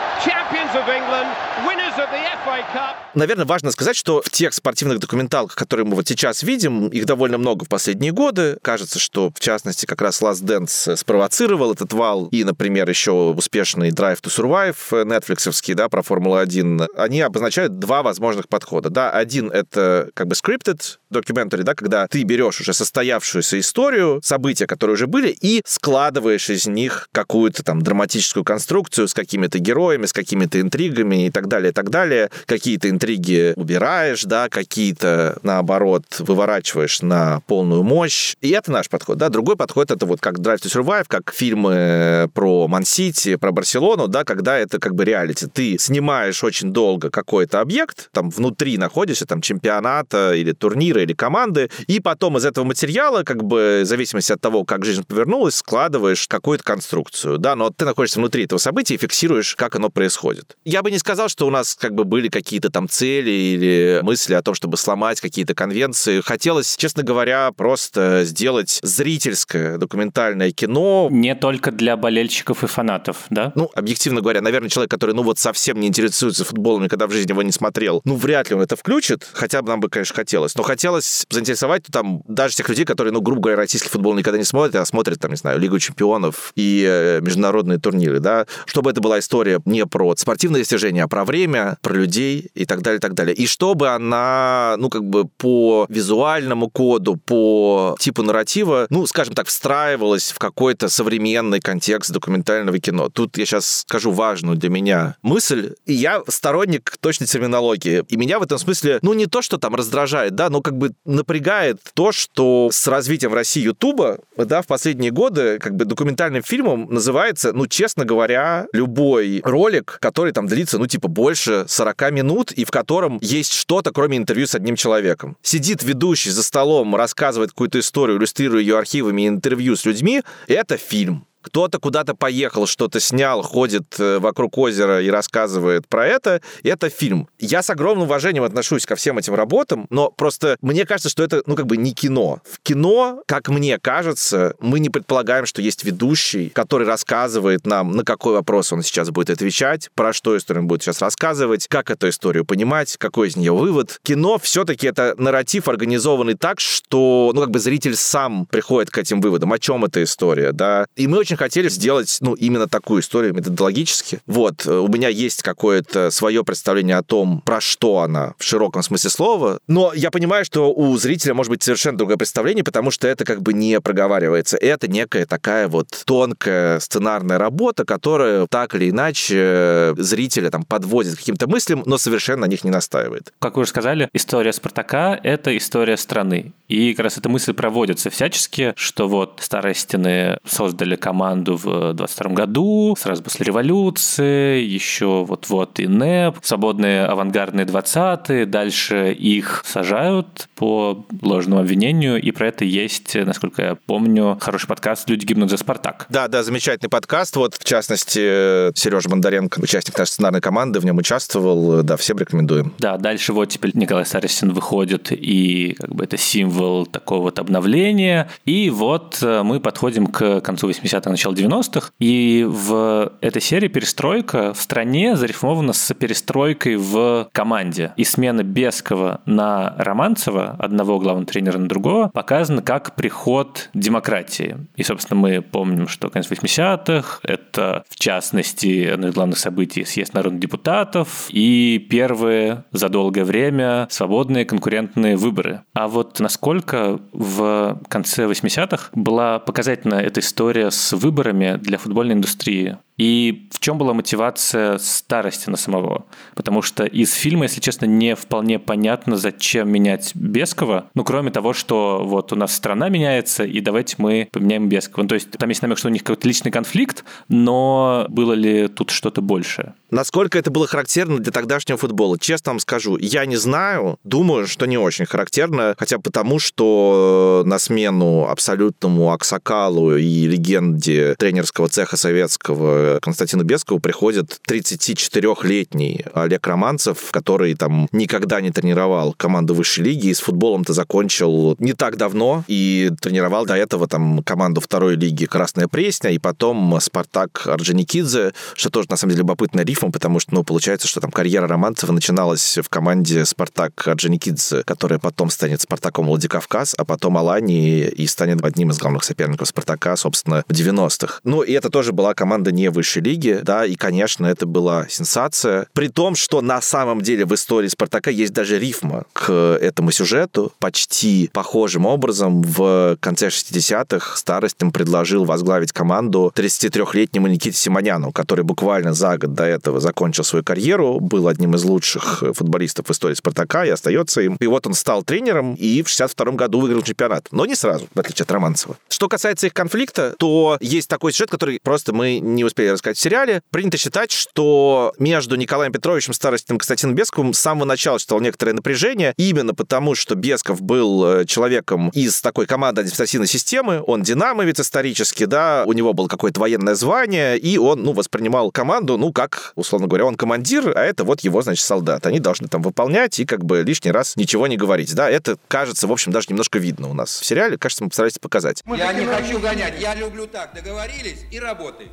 Наверное, 3.16 3.46
важно 3.46 3.72
сказать, 3.72 3.96
что 3.96 4.22
в 4.22 4.30
тех 4.30 4.54
спортивных 4.54 5.00
документалках, 5.00 5.56
которые 5.56 5.86
мы 5.86 5.96
вот 5.96 6.08
сейчас 6.08 6.44
видим, 6.44 6.88
их 6.88 7.06
довольно 7.06 7.38
много 7.38 7.66
в 7.66 7.70
последние 7.70 8.12
годы. 8.12 8.58
Кажется, 8.62 9.00
что, 9.00 9.32
в 9.34 9.40
частности, 9.40 9.86
как 9.86 10.02
раз 10.02 10.22
Last 10.22 10.44
Dance 10.44 10.96
спровоцировал 10.96 11.74
этот 11.74 11.94
вал. 11.94 12.28
И, 12.32 12.44
например, 12.44 12.90
еще 12.90 13.12
успешный 13.12 13.90
Drive 13.90 14.22
to 14.22 14.30
Survive, 14.30 15.06
нетфликсовский, 15.06 15.74
да, 15.74 15.90
про 15.90 16.02
Формулу-1. 16.02 16.88
Они 16.96 17.22
обозначают 17.22 17.80
два 17.80 18.04
возможных 18.04 18.48
подхода. 18.50 18.90
Да, 18.90 19.12
один— 19.12 19.52
это 19.52 20.10
как 20.14 20.28
бы 20.28 20.36
scripted 20.36 20.98
documentary, 21.12 21.64
да, 21.64 21.74
когда 21.74 22.08
ты 22.08 22.24
берешь 22.24 22.60
уже 22.60 22.74
состоявшуюся 22.74 23.60
историю, 23.60 24.20
события, 24.24 24.68
которые 24.68 24.96
уже 24.96 25.08
были, 25.08 25.30
и 25.30 25.62
складываешь 25.66 26.50
из 26.50 26.68
них 26.68 27.08
какую-то 27.12 27.64
там 27.64 27.82
драматическую 27.82 28.44
конструкцию 28.44 29.08
с 29.08 29.14
какими-то 29.14 29.60
героями, 29.60 30.06
с 30.08 30.14
какими-то 30.14 30.60
интригами 30.60 31.28
и 31.28 31.30
так 31.30 31.48
далее, 31.48 31.72
и 31.72 31.74
так 31.74 31.90
далее. 31.90 32.30
Какие-то 32.46 32.90
интриги 32.90 33.54
убираешь, 33.56 34.24
да, 34.24 34.50
какие-то, 34.50 35.38
наоборот, 35.44 36.04
выворачиваешь 36.20 37.02
на 37.02 37.42
полную 37.48 37.84
мощь. 37.84 38.36
И 38.42 38.50
это 38.50 38.72
наш 38.72 38.90
подход, 38.90 39.18
да. 39.18 39.30
Другой 39.30 39.56
подход— 39.56 39.92
это 39.92 40.06
вот 40.06 40.22
как 40.22 40.40
Drive 40.40 40.62
to 40.62 40.72
Survive, 40.72 41.06
как 41.08 41.32
фильмы 41.34 42.30
про 42.34 42.68
Ман-Сити, 42.68 43.36
про 43.36 43.52
Барселону, 43.52 44.08
да, 44.08 44.24
когда 44.24 44.58
это 44.58 44.80
как 44.80 44.96
бы 44.96 45.06
реалити. 45.06 45.48
Ты 45.48 45.78
снимаешь 45.78 46.44
очень 46.44 46.72
долго 46.72 47.10
какой-то 47.10 47.62
объект, 47.62 48.10
там 48.12 48.30
внутри 48.30 48.78
находишься, 48.78 49.26
там 49.26 49.42
чемпионата 49.42 50.34
или 50.34 50.52
турнира 50.52 51.02
или 51.02 51.14
команды, 51.14 51.70
и 51.88 52.00
потом 52.00 52.38
из 52.38 52.46
этого 52.46 52.66
материала, 52.66 53.24
как 53.24 53.44
бы, 53.44 53.82
в 53.84 53.88
зависимости 53.88 54.32
от 54.32 54.42
того, 54.42 54.64
как 54.64 54.86
жизнь 54.86 55.04
повернулась, 55.04 55.56
складываешь 55.56 56.28
какую-то 56.28 56.64
конструкцию, 56.64 57.38
да, 57.38 57.56
но 57.56 57.70
ты 57.70 57.86
находишься 57.86 58.20
внутри 58.20 58.46
этого 58.46 58.60
события 58.60 58.96
и 58.96 58.98
фиксируешь, 58.98 59.56
как 59.56 59.76
оно 59.76 59.90
происходит. 59.98 60.56
Я 60.64 60.84
бы 60.84 60.92
не 60.92 61.00
сказал, 61.00 61.28
что 61.28 61.48
у 61.48 61.50
нас 61.50 61.74
как 61.74 61.96
бы 61.96 62.04
были 62.04 62.30
какие-то 62.30 62.70
там 62.70 62.88
цели 62.88 63.32
или 63.32 64.00
мысли 64.04 64.36
о 64.36 64.44
том, 64.44 64.54
чтобы 64.54 64.78
сломать 64.78 65.20
какие-то 65.20 65.56
конвенции. 65.56 66.22
Хотелось, 66.22 66.78
честно 66.78 67.02
говоря, 67.02 67.52
просто 67.52 68.22
сделать 68.24 68.78
зрительское 68.84 69.80
документальное 69.80 70.52
кино. 70.52 71.08
Не 71.10 71.34
только 71.34 71.72
для 71.72 71.98
болельщиков 71.98 72.64
и 72.64 72.68
фанатов, 72.68 73.26
да? 73.32 73.52
Ну, 73.56 73.72
объективно 73.74 74.22
говоря, 74.22 74.42
наверное, 74.42 74.70
человек, 74.70 74.92
который, 74.92 75.16
ну, 75.16 75.24
вот 75.24 75.40
совсем 75.40 75.80
не 75.80 75.88
интересуется 75.88 76.46
футболом, 76.46 76.84
никогда 76.84 77.08
в 77.08 77.12
жизни 77.12 77.32
его 77.32 77.42
не 77.42 77.52
смотрел, 77.52 78.02
ну, 78.06 78.18
вряд 78.18 78.52
ли 78.52 78.56
он 78.56 78.62
это 78.62 78.76
включит, 78.76 79.28
хотя 79.34 79.64
бы 79.64 79.70
нам 79.70 79.80
бы, 79.80 79.90
конечно, 79.90 80.14
хотелось. 80.14 80.54
Но 80.54 80.62
хотелось 80.62 81.26
заинтересовать 81.32 81.86
там 81.92 82.22
даже 82.28 82.56
тех 82.56 82.70
людей, 82.70 82.86
которые, 82.86 83.12
ну, 83.12 83.22
грубо 83.22 83.42
говоря, 83.42 83.58
российский 83.58 83.90
футбол 83.90 84.14
никогда 84.14 84.38
не 84.38 84.46
смотрят, 84.46 84.76
а 84.76 84.86
смотрят, 84.86 85.20
там, 85.20 85.32
не 85.32 85.38
знаю, 85.38 85.60
Лигу 85.60 85.80
чемпионов 85.80 86.54
и 86.56 86.86
э, 86.88 87.20
международные 87.22 87.80
турниры, 87.80 88.20
да, 88.20 88.46
чтобы 88.68 88.92
это 88.92 89.02
была 89.02 89.18
история 89.18 89.60
не 89.66 89.87
про 89.88 90.16
спортивные 90.16 90.62
достижения, 90.62 91.08
про 91.08 91.26
время, 91.26 91.78
про 91.82 91.94
людей 91.94 92.50
и 92.54 92.66
так 92.66 92.82
далее, 92.82 93.00
так 93.00 93.14
далее. 93.14 93.36
И 93.36 93.48
чтобы 93.48 93.90
она, 93.90 94.76
ну, 94.78 94.90
как 94.90 95.04
бы 95.04 95.26
по 95.26 95.86
визуальному 95.90 96.70
коду, 96.70 97.18
по 97.18 97.96
типу 98.00 98.24
нарратива, 98.24 98.88
ну, 98.90 99.06
скажем 99.08 99.34
так, 99.34 99.48
встраивалась 99.48 100.32
в 100.32 100.40
какой-то 100.40 100.90
современный 100.90 101.60
контекст 101.60 102.12
документального 102.12 102.80
кино. 102.80 103.10
Тут 103.10 103.38
я 103.38 103.46
сейчас 103.46 103.80
скажу 103.88 104.12
важную 104.12 104.58
для 104.58 104.70
меня 104.70 105.16
мысль. 105.22 105.74
И 105.86 105.94
я 105.94 106.22
сторонник 106.28 106.98
точной 107.00 107.28
терминологии. 107.28 108.04
И 108.10 108.18
меня 108.18 108.40
в 108.40 108.44
этом 108.44 108.58
смысле, 108.58 109.00
ну, 109.02 109.14
не 109.14 109.26
то, 109.26 109.42
что 109.42 109.58
там 109.58 109.76
раздражает, 109.76 110.36
да, 110.36 110.50
но 110.50 110.62
как 110.62 110.78
бы 110.78 110.92
напрягает 111.06 111.80
то, 111.94 112.12
что 112.12 112.70
с 112.72 112.88
развитием 112.88 113.32
в 113.32 113.34
России 113.34 113.64
Ютуба, 113.64 114.20
да, 114.38 114.62
в 114.62 114.68
последние 114.68 115.12
годы 115.12 115.60
как 115.60 115.76
бы 115.76 115.86
документальным 115.86 116.44
фильмом 116.44 116.88
называется, 116.90 117.54
ну, 117.54 117.68
честно 117.68 118.06
говоря, 118.06 118.68
любой 118.74 119.42
ролик, 119.44 119.77
который 119.86 120.32
там 120.32 120.48
длится, 120.48 120.78
ну, 120.78 120.88
типа, 120.88 121.08
больше 121.08 121.66
40 121.68 122.12
минут, 122.12 122.52
и 122.52 122.66
в 122.66 122.72
котором 122.72 123.20
есть 123.22 123.54
что-то, 123.54 123.92
кроме 123.92 124.18
интервью 124.18 124.48
с 124.48 124.56
одним 124.56 124.76
человеком. 124.76 125.38
Сидит 125.42 125.84
ведущий 125.84 126.32
за 126.32 126.44
столом, 126.44 126.96
рассказывает 126.96 127.52
какую-то 127.52 127.80
историю, 127.80 128.18
иллюстрируя 128.18 128.62
ее 128.62 128.78
архивами 128.78 129.24
и 129.24 129.28
интервью 129.28 129.76
с 129.76 129.86
людьми, 129.86 130.22
это 130.48 130.78
фильм 130.78 131.26
кто-то 131.48 131.80
куда-то 131.80 132.14
поехал, 132.14 132.68
что-то 132.68 133.00
снял, 133.00 133.42
ходит 133.42 133.96
э, 134.00 134.20
вокруг 134.20 134.58
озера 134.58 135.02
и 135.02 135.10
рассказывает 135.10 135.88
про 135.88 136.06
это. 136.06 136.42
Это 136.64 136.90
фильм. 136.90 137.30
Я 137.40 137.64
с 137.64 137.70
огромным 137.70 138.04
уважением 138.04 138.44
отношусь 138.44 138.86
ко 138.86 138.96
всем 138.96 139.18
этим 139.18 139.34
работам, 139.34 139.88
но 139.90 140.12
просто 140.12 140.58
мне 140.62 140.86
кажется, 140.86 141.10
что 141.10 141.24
это, 141.24 141.42
ну, 141.46 141.56
как 141.56 141.66
бы 141.66 141.78
не 141.78 141.94
кино. 141.94 142.42
В 142.44 142.60
кино, 142.60 143.24
как 143.26 143.48
мне 143.48 143.80
кажется, 143.80 144.56
мы 144.60 144.80
не 144.80 144.90
предполагаем, 144.90 145.46
что 145.46 145.62
есть 145.62 145.86
ведущий, 145.86 146.50
который 146.50 146.86
рассказывает 146.86 147.66
нам, 147.66 147.92
на 147.92 148.04
какой 148.04 148.34
вопрос 148.34 148.74
он 148.74 148.84
сейчас 148.84 149.10
будет 149.10 149.30
отвечать, 149.30 149.90
про 149.96 150.12
что 150.12 150.36
историю 150.36 150.64
он 150.64 150.68
будет 150.68 150.84
сейчас 150.84 151.02
рассказывать, 151.02 151.68
как 151.68 151.90
эту 151.90 152.10
историю 152.10 152.44
понимать, 152.46 152.98
какой 152.98 153.30
из 153.30 153.38
нее 153.38 153.54
вывод. 153.54 154.00
Кино 154.04 154.38
все-таки 154.38 154.88
это 154.88 155.16
нарратив, 155.18 155.70
организованный 155.70 156.36
так, 156.36 156.60
что, 156.60 157.32
ну, 157.34 157.42
как 157.42 157.52
бы 157.52 157.60
зритель 157.60 157.96
сам 157.96 158.46
приходит 158.46 158.92
к 158.92 158.98
этим 158.98 159.22
выводам, 159.22 159.54
о 159.54 159.60
чем 159.60 159.86
эта 159.86 160.04
история, 160.04 160.52
да. 160.52 160.88
И 160.96 161.08
мы 161.08 161.20
очень 161.20 161.37
хотели 161.38 161.70
сделать, 161.70 162.18
ну, 162.22 162.34
именно 162.34 162.68
такую 162.68 163.02
историю 163.02 163.34
методологически. 163.34 164.20
Вот, 164.26 164.66
э, 164.66 164.72
у 164.72 164.88
меня 164.88 165.10
есть 165.10 165.42
какое-то 165.44 166.10
свое 166.12 166.44
представление 166.44 166.98
о 166.98 167.04
том, 167.04 167.42
про 167.46 167.62
что 167.62 168.00
она 168.00 168.34
в 168.38 168.44
широком 168.44 168.84
смысле 168.84 169.10
слова, 169.10 169.60
но 169.68 169.94
я 169.94 170.12
понимаю, 170.12 170.46
что 170.46 170.74
у 170.74 170.96
зрителя 170.98 171.34
может 171.34 171.50
быть 171.50 171.64
совершенно 171.64 171.98
другое 171.98 172.18
представление, 172.18 172.64
потому 172.64 172.92
что 172.92 173.08
это 173.08 173.26
как 173.26 173.42
бы 173.42 173.54
не 173.54 173.80
проговаривается. 173.80 174.58
Это 174.58 174.88
некая 174.88 175.26
такая 175.26 175.68
вот 175.68 175.88
тонкая 176.06 176.80
сценарная 176.80 177.38
работа, 177.38 177.86
которая 177.86 178.48
так 178.48 178.76
или 178.76 178.90
иначе 178.90 179.94
зрителя 179.98 180.50
там 180.50 180.64
подводит 180.64 181.16
к 181.16 181.20
каким-то 181.20 181.48
мыслям, 181.48 181.84
но 181.86 181.98
совершенно 181.98 182.42
на 182.42 182.50
них 182.50 182.64
не 182.64 182.72
настаивает. 182.72 183.34
Как 183.40 183.56
вы 183.56 183.64
уже 183.64 183.70
сказали, 183.70 184.10
история 184.14 184.54
Спартака— 184.54 185.20
это 185.24 185.56
история 185.58 185.98
страны. 185.98 186.54
И 186.68 186.94
как 186.94 187.06
раз 187.06 187.18
эта 187.18 187.30
мысль 187.30 187.54
проводится 187.54 188.10
всячески, 188.10 188.74
что 188.76 189.08
вот 189.08 189.40
старые 189.42 189.76
стены 189.76 190.40
создали 190.46 190.96
команду 190.96 191.17
в 191.18 191.94
22 191.94 192.32
году, 192.34 192.96
сразу 192.98 193.24
после 193.24 193.46
революции, 193.46 194.62
еще 194.62 195.26
вот-вот 195.26 195.80
и 195.80 195.88
НЭП, 195.88 196.38
свободные 196.42 197.06
авангардные 197.06 197.66
20-е, 197.66 198.46
дальше 198.46 199.12
их 199.14 199.64
сажают 199.66 200.50
по 200.56 201.06
ложному 201.22 201.62
обвинению, 201.62 202.22
и 202.22 202.32
про 202.32 202.48
это 202.48 202.66
есть, 202.66 203.16
насколько 203.16 203.62
я 203.62 203.76
помню, 203.76 204.38
хороший 204.40 204.68
подкаст 204.68 205.10
«Люди 205.10 205.26
гибнут 205.26 205.50
за 205.50 205.58
Спартак». 205.58 206.06
Да, 206.10 206.28
да, 206.28 206.44
замечательный 206.44 206.90
подкаст. 206.90 207.36
Вот, 207.36 207.56
в 207.56 207.64
частности, 207.64 208.74
Сережа 208.78 209.10
Бондаренко, 209.10 209.60
участник 209.60 209.98
нашей 209.98 210.12
сценарной 210.12 210.42
команды, 210.42 210.80
в 210.80 210.86
нем 210.86 210.98
участвовал. 210.98 211.84
Да, 211.84 211.98
всем 211.98 212.18
рекомендуем. 212.18 212.74
Да, 212.80 212.98
дальше 212.98 213.34
вот 213.34 213.50
теперь 213.50 213.72
Николай 213.76 214.06
Сарасин 214.06 214.52
выходит, 214.52 215.12
и 215.12 215.76
как 215.80 215.94
бы 215.94 216.04
это 216.04 216.18
символ 216.18 216.86
такого 216.86 217.24
вот 217.24 217.40
обновления. 217.40 218.30
И 218.46 218.70
вот 218.70 219.20
э, 219.22 219.44
мы 219.44 219.60
подходим 219.60 220.08
к 220.08 220.42
концу 220.42 220.70
80-х, 220.70 221.07
началу 221.10 221.36
90-х, 221.36 221.92
и 222.00 222.46
в 222.48 223.14
этой 223.22 223.42
серии 223.42 223.68
перестройка 223.68 224.54
в 224.54 224.62
стране 224.62 225.16
зарифмована 225.16 225.74
с 225.74 225.94
перестройкой 225.94 226.76
в 226.78 227.30
команде. 227.32 227.94
И 227.98 228.04
смена 228.04 228.44
Бескова 228.44 229.22
на 229.26 229.76
Романцева, 229.78 230.56
одного 230.60 231.00
главного 231.00 231.26
тренера 231.26 231.58
на 231.58 231.68
другого, 231.68 232.10
показана 232.10 232.62
как 232.62 232.96
приход 232.96 233.70
демократии. 233.74 234.58
И, 234.76 234.84
собственно, 234.84 235.20
мы 235.20 235.42
помним, 235.42 235.88
что 235.88 236.10
конец 236.10 236.30
80-х, 236.30 237.20
это, 237.24 237.84
в 237.90 237.96
частности, 237.96 238.86
одно 238.86 239.10
из 239.10 239.14
главных 239.14 239.38
событий 239.38 239.86
съезд 239.86 240.14
народных 240.14 240.42
депутатов 240.42 241.28
и 241.30 241.86
первые 241.90 242.64
за 242.72 242.90
долгое 242.90 243.24
время 243.24 243.88
свободные 243.90 244.46
конкурентные 244.46 245.16
выборы. 245.16 245.62
А 245.74 245.88
вот 245.88 246.20
насколько 246.20 247.00
в 247.12 247.82
конце 247.88 248.26
80-х 248.26 248.90
была 248.94 249.40
показательна 249.40 249.96
эта 249.96 250.20
история 250.20 250.72
с 250.72 250.94
выборами 250.98 251.58
для 251.58 251.78
футбольной 251.78 252.16
индустрии? 252.16 252.78
И 252.98 253.48
в 253.52 253.60
чем 253.60 253.78
была 253.78 253.94
мотивация 253.94 254.78
старости 254.80 255.50
на 255.50 255.58
самого? 255.58 256.06
Потому 256.36 256.62
что 256.62 256.84
из 256.86 257.14
фильма, 257.14 257.44
если 257.44 257.62
честно, 257.62 257.86
не 257.86 258.16
вполне 258.16 258.60
понятно, 258.60 259.18
зачем 259.18 259.70
менять 259.70 260.16
Бескова. 260.16 260.90
Ну, 260.96 261.04
кроме 261.04 261.32
того, 261.32 261.54
что 261.54 262.02
вот 262.04 262.34
у 262.34 262.36
нас 262.36 262.56
страна 262.56 262.90
меняется, 262.90 263.44
и 263.44 263.62
давайте 263.62 263.96
мы 264.00 264.28
поменяем 264.32 264.68
Бескова. 264.68 265.04
Ну, 265.04 265.10
то 265.10 265.16
есть 265.16 265.30
там 265.32 265.50
есть 265.50 265.62
намек, 265.62 265.78
что 265.78 265.90
у 265.90 265.92
них 265.92 266.04
какой-то 266.04 266.28
личный 266.28 266.52
конфликт, 266.52 267.06
но 267.30 268.06
было 268.10 268.34
ли 268.34 268.68
тут 268.68 268.90
что-то 268.90 269.22
большее? 269.22 269.74
Насколько 269.92 270.40
это 270.40 270.52
было 270.52 270.68
характерно 270.68 271.20
для 271.20 271.32
тогдашнего 271.32 271.78
футбола? 271.78 272.18
Честно 272.20 272.54
вам 272.54 272.60
скажу, 272.60 272.98
я 272.98 273.26
не 273.26 273.38
знаю. 273.38 274.00
Думаю, 274.04 274.48
что 274.48 274.66
не 274.66 274.78
очень 274.78 275.06
характерно, 275.06 275.76
хотя 275.78 276.00
потому, 276.00 276.40
что 276.40 277.44
на 277.46 277.60
смену 277.60 278.28
абсолютному 278.28 279.12
Аксакалу 279.12 279.96
и 279.96 280.28
легенде 280.28 281.16
тренерского 281.18 281.70
цеха 281.70 281.96
советского 281.96 282.87
Константину 283.02 283.44
Бескову 283.44 283.80
приходит 283.80 284.40
34-летний 284.48 286.06
Олег 286.14 286.46
Романцев, 286.48 287.12
который 287.12 287.56
там 287.56 287.88
никогда 287.92 288.42
не 288.42 288.52
тренировал 288.52 289.14
команду 289.14 289.54
высшей 289.54 289.84
лиги 289.84 290.08
и 290.08 290.14
с 290.14 290.20
футболом-то 290.20 290.74
закончил 290.74 291.56
не 291.60 291.74
так 291.74 291.98
давно 291.98 292.44
и 292.48 292.92
тренировал 293.02 293.46
до 293.46 293.56
этого 293.56 293.88
там 293.88 294.24
команду 294.24 294.62
второй 294.62 294.96
лиги 294.96 295.26
Красная 295.26 295.68
Пресня 295.68 296.12
и 296.12 296.20
потом 296.20 296.78
Спартак 296.82 297.48
Орджоникидзе, 297.48 298.34
что 298.56 298.70
тоже 298.70 298.88
на 298.90 298.98
самом 298.98 299.12
деле 299.12 299.20
любопытная 299.20 299.66
рифма, 299.66 299.92
потому 299.92 300.20
что, 300.20 300.34
ну, 300.34 300.44
получается, 300.44 300.88
что 300.88 301.00
там 301.00 301.12
карьера 301.12 301.48
Романцева 301.48 301.92
начиналась 301.92 302.58
в 302.58 302.70
команде 302.70 303.26
Спартак 303.26 303.88
Орджоникидзе, 303.88 304.64
которая 304.64 305.00
потом 305.00 305.30
станет 305.30 305.62
Спартаком 305.62 306.08
Владикавказ, 306.08 306.76
а 306.78 306.86
потом 306.86 307.18
Алани 307.18 307.88
и 307.88 308.08
станет 308.08 308.44
одним 308.44 308.72
из 308.72 308.80
главных 308.80 309.04
соперников 309.04 309.48
Спартака, 309.48 309.96
собственно, 309.96 310.44
в 310.48 310.52
90-х. 310.52 311.20
Ну, 311.24 311.42
и 311.42 311.52
это 311.54 311.70
тоже 311.70 311.94
была 311.94 312.14
команда 312.14 312.52
не 312.52 312.70
высшей 312.78 313.02
лиги, 313.02 313.40
да, 313.44 313.66
и, 313.66 313.76
конечно, 313.76 314.26
это 314.26 314.46
была 314.46 314.88
сенсация. 314.88 315.68
При 315.74 315.90
том, 315.90 316.16
что 316.16 316.42
на 316.42 316.62
самом 316.62 317.02
деле 317.02 317.26
в 317.26 317.34
истории 317.34 317.68
Спартака 317.68 318.12
есть 318.12 318.34
даже 318.34 318.60
рифма 318.60 319.06
к 319.14 319.32
этому 319.32 319.92
сюжету. 319.92 320.54
Почти 320.60 321.30
похожим 321.34 321.86
образом 321.86 322.42
в 322.42 322.98
конце 323.00 323.28
60-х 323.28 324.18
Старостин 324.18 324.72
предложил 324.72 325.26
возглавить 325.26 325.72
команду 325.72 326.32
33-летнему 326.36 327.28
Никите 327.28 327.58
Симоняну, 327.58 328.12
который 328.12 328.44
буквально 328.44 328.94
за 328.94 329.18
год 329.18 329.34
до 329.34 329.44
этого 329.44 329.80
закончил 329.80 330.24
свою 330.24 330.44
карьеру, 330.44 331.00
был 331.00 331.28
одним 331.28 331.56
из 331.56 331.64
лучших 331.64 332.24
футболистов 332.34 332.88
в 332.88 332.92
истории 332.92 333.16
Спартака 333.16 333.66
и 333.66 333.70
остается 333.70 334.22
им. 334.22 334.38
И 334.40 334.48
вот 334.48 334.68
он 334.68 334.74
стал 334.74 335.04
тренером 335.04 335.56
и 335.56 335.82
в 335.82 335.90
62 335.90 336.34
году 336.34 336.60
выиграл 336.60 336.84
чемпионат. 336.84 337.28
Но 337.32 337.46
не 337.46 337.56
сразу, 337.56 337.88
в 337.94 338.00
отличие 338.00 338.24
от 338.24 338.32
Романцева. 338.32 338.78
Что 338.90 339.10
касается 339.10 339.48
их 339.48 339.54
конфликта, 339.54 340.16
то 340.18 340.58
есть 340.62 340.88
такой 340.88 341.12
сюжет, 341.12 341.32
который 341.32 341.60
просто 341.62 341.94
мы 341.94 342.20
не 342.20 342.44
успели 342.44 342.67
успели 342.68 342.74
рассказать 342.74 342.98
в 342.98 343.02
сериале, 343.02 343.42
принято 343.52 343.78
считать, 343.78 344.12
что 344.12 344.94
между 345.00 345.36
Николаем 345.36 345.72
Петровичем 345.72 346.14
Старостиным 346.14 346.58
и 346.58 346.60
Константином 346.60 346.96
Бесковым 346.96 347.34
с 347.34 347.40
самого 347.40 347.66
начала 347.66 347.98
стало 347.98 348.20
некоторое 348.22 348.54
напряжение, 348.54 349.14
именно 349.18 349.54
потому, 349.54 349.96
что 349.96 350.16
Бесков 350.16 350.62
был 350.62 351.06
э, 351.06 351.26
человеком 351.26 351.90
из 351.90 352.22
такой 352.22 352.46
команды 352.46 352.82
административной 352.82 353.28
системы, 353.28 353.84
он 353.86 354.04
динамовец 354.04 354.60
исторически, 354.60 355.26
да, 355.26 355.64
у 355.66 355.74
него 355.74 355.94
было 355.94 356.08
какое-то 356.08 356.40
военное 356.40 356.76
звание, 356.76 357.38
и 357.38 357.58
он, 357.58 357.84
ну, 357.84 357.94
воспринимал 357.94 358.52
команду, 358.52 358.98
ну, 358.98 359.12
как, 359.12 359.54
условно 359.56 359.88
говоря, 359.88 360.06
он 360.06 360.16
командир, 360.16 360.74
а 360.76 360.84
это 360.84 361.04
вот 361.04 361.22
его, 361.22 361.42
значит, 361.42 361.66
солдат. 361.66 362.06
Они 362.06 362.20
должны 362.20 362.48
там 362.48 362.62
выполнять 362.62 363.20
и 363.20 363.26
как 363.26 363.44
бы 363.44 363.64
лишний 363.64 363.92
раз 363.92 364.16
ничего 364.16 364.48
не 364.48 364.58
говорить, 364.58 364.94
да, 364.96 365.10
это, 365.10 365.38
кажется, 365.48 365.88
в 365.88 365.92
общем, 365.92 366.12
даже 366.12 366.28
немножко 366.30 366.60
видно 366.60 366.90
у 366.90 366.94
нас 366.94 367.20
в 367.20 367.26
сериале, 367.26 367.58
кажется, 367.58 367.84
мы 367.84 367.90
постарались 367.90 368.20
показать. 368.20 368.64
Я 368.76 368.94
не 368.94 369.06
хочу 369.06 369.40
гонять, 369.40 369.76
я 369.80 369.96
люблю 369.96 370.28
так, 370.28 370.54
договорились 370.54 371.20
и 371.32 371.40
работай. 371.40 371.88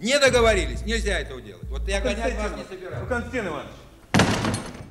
Не 0.00 0.18
договорились, 0.18 0.80
нельзя 0.86 1.18
этого 1.20 1.42
делать. 1.42 1.62
Вот 1.64 1.86
я 1.86 2.00
гонять 2.00 2.34
вас 2.36 2.52
не 2.56 2.64
собираюсь. 2.64 3.06
Константин 3.06 3.48
Иванович, 3.48 3.70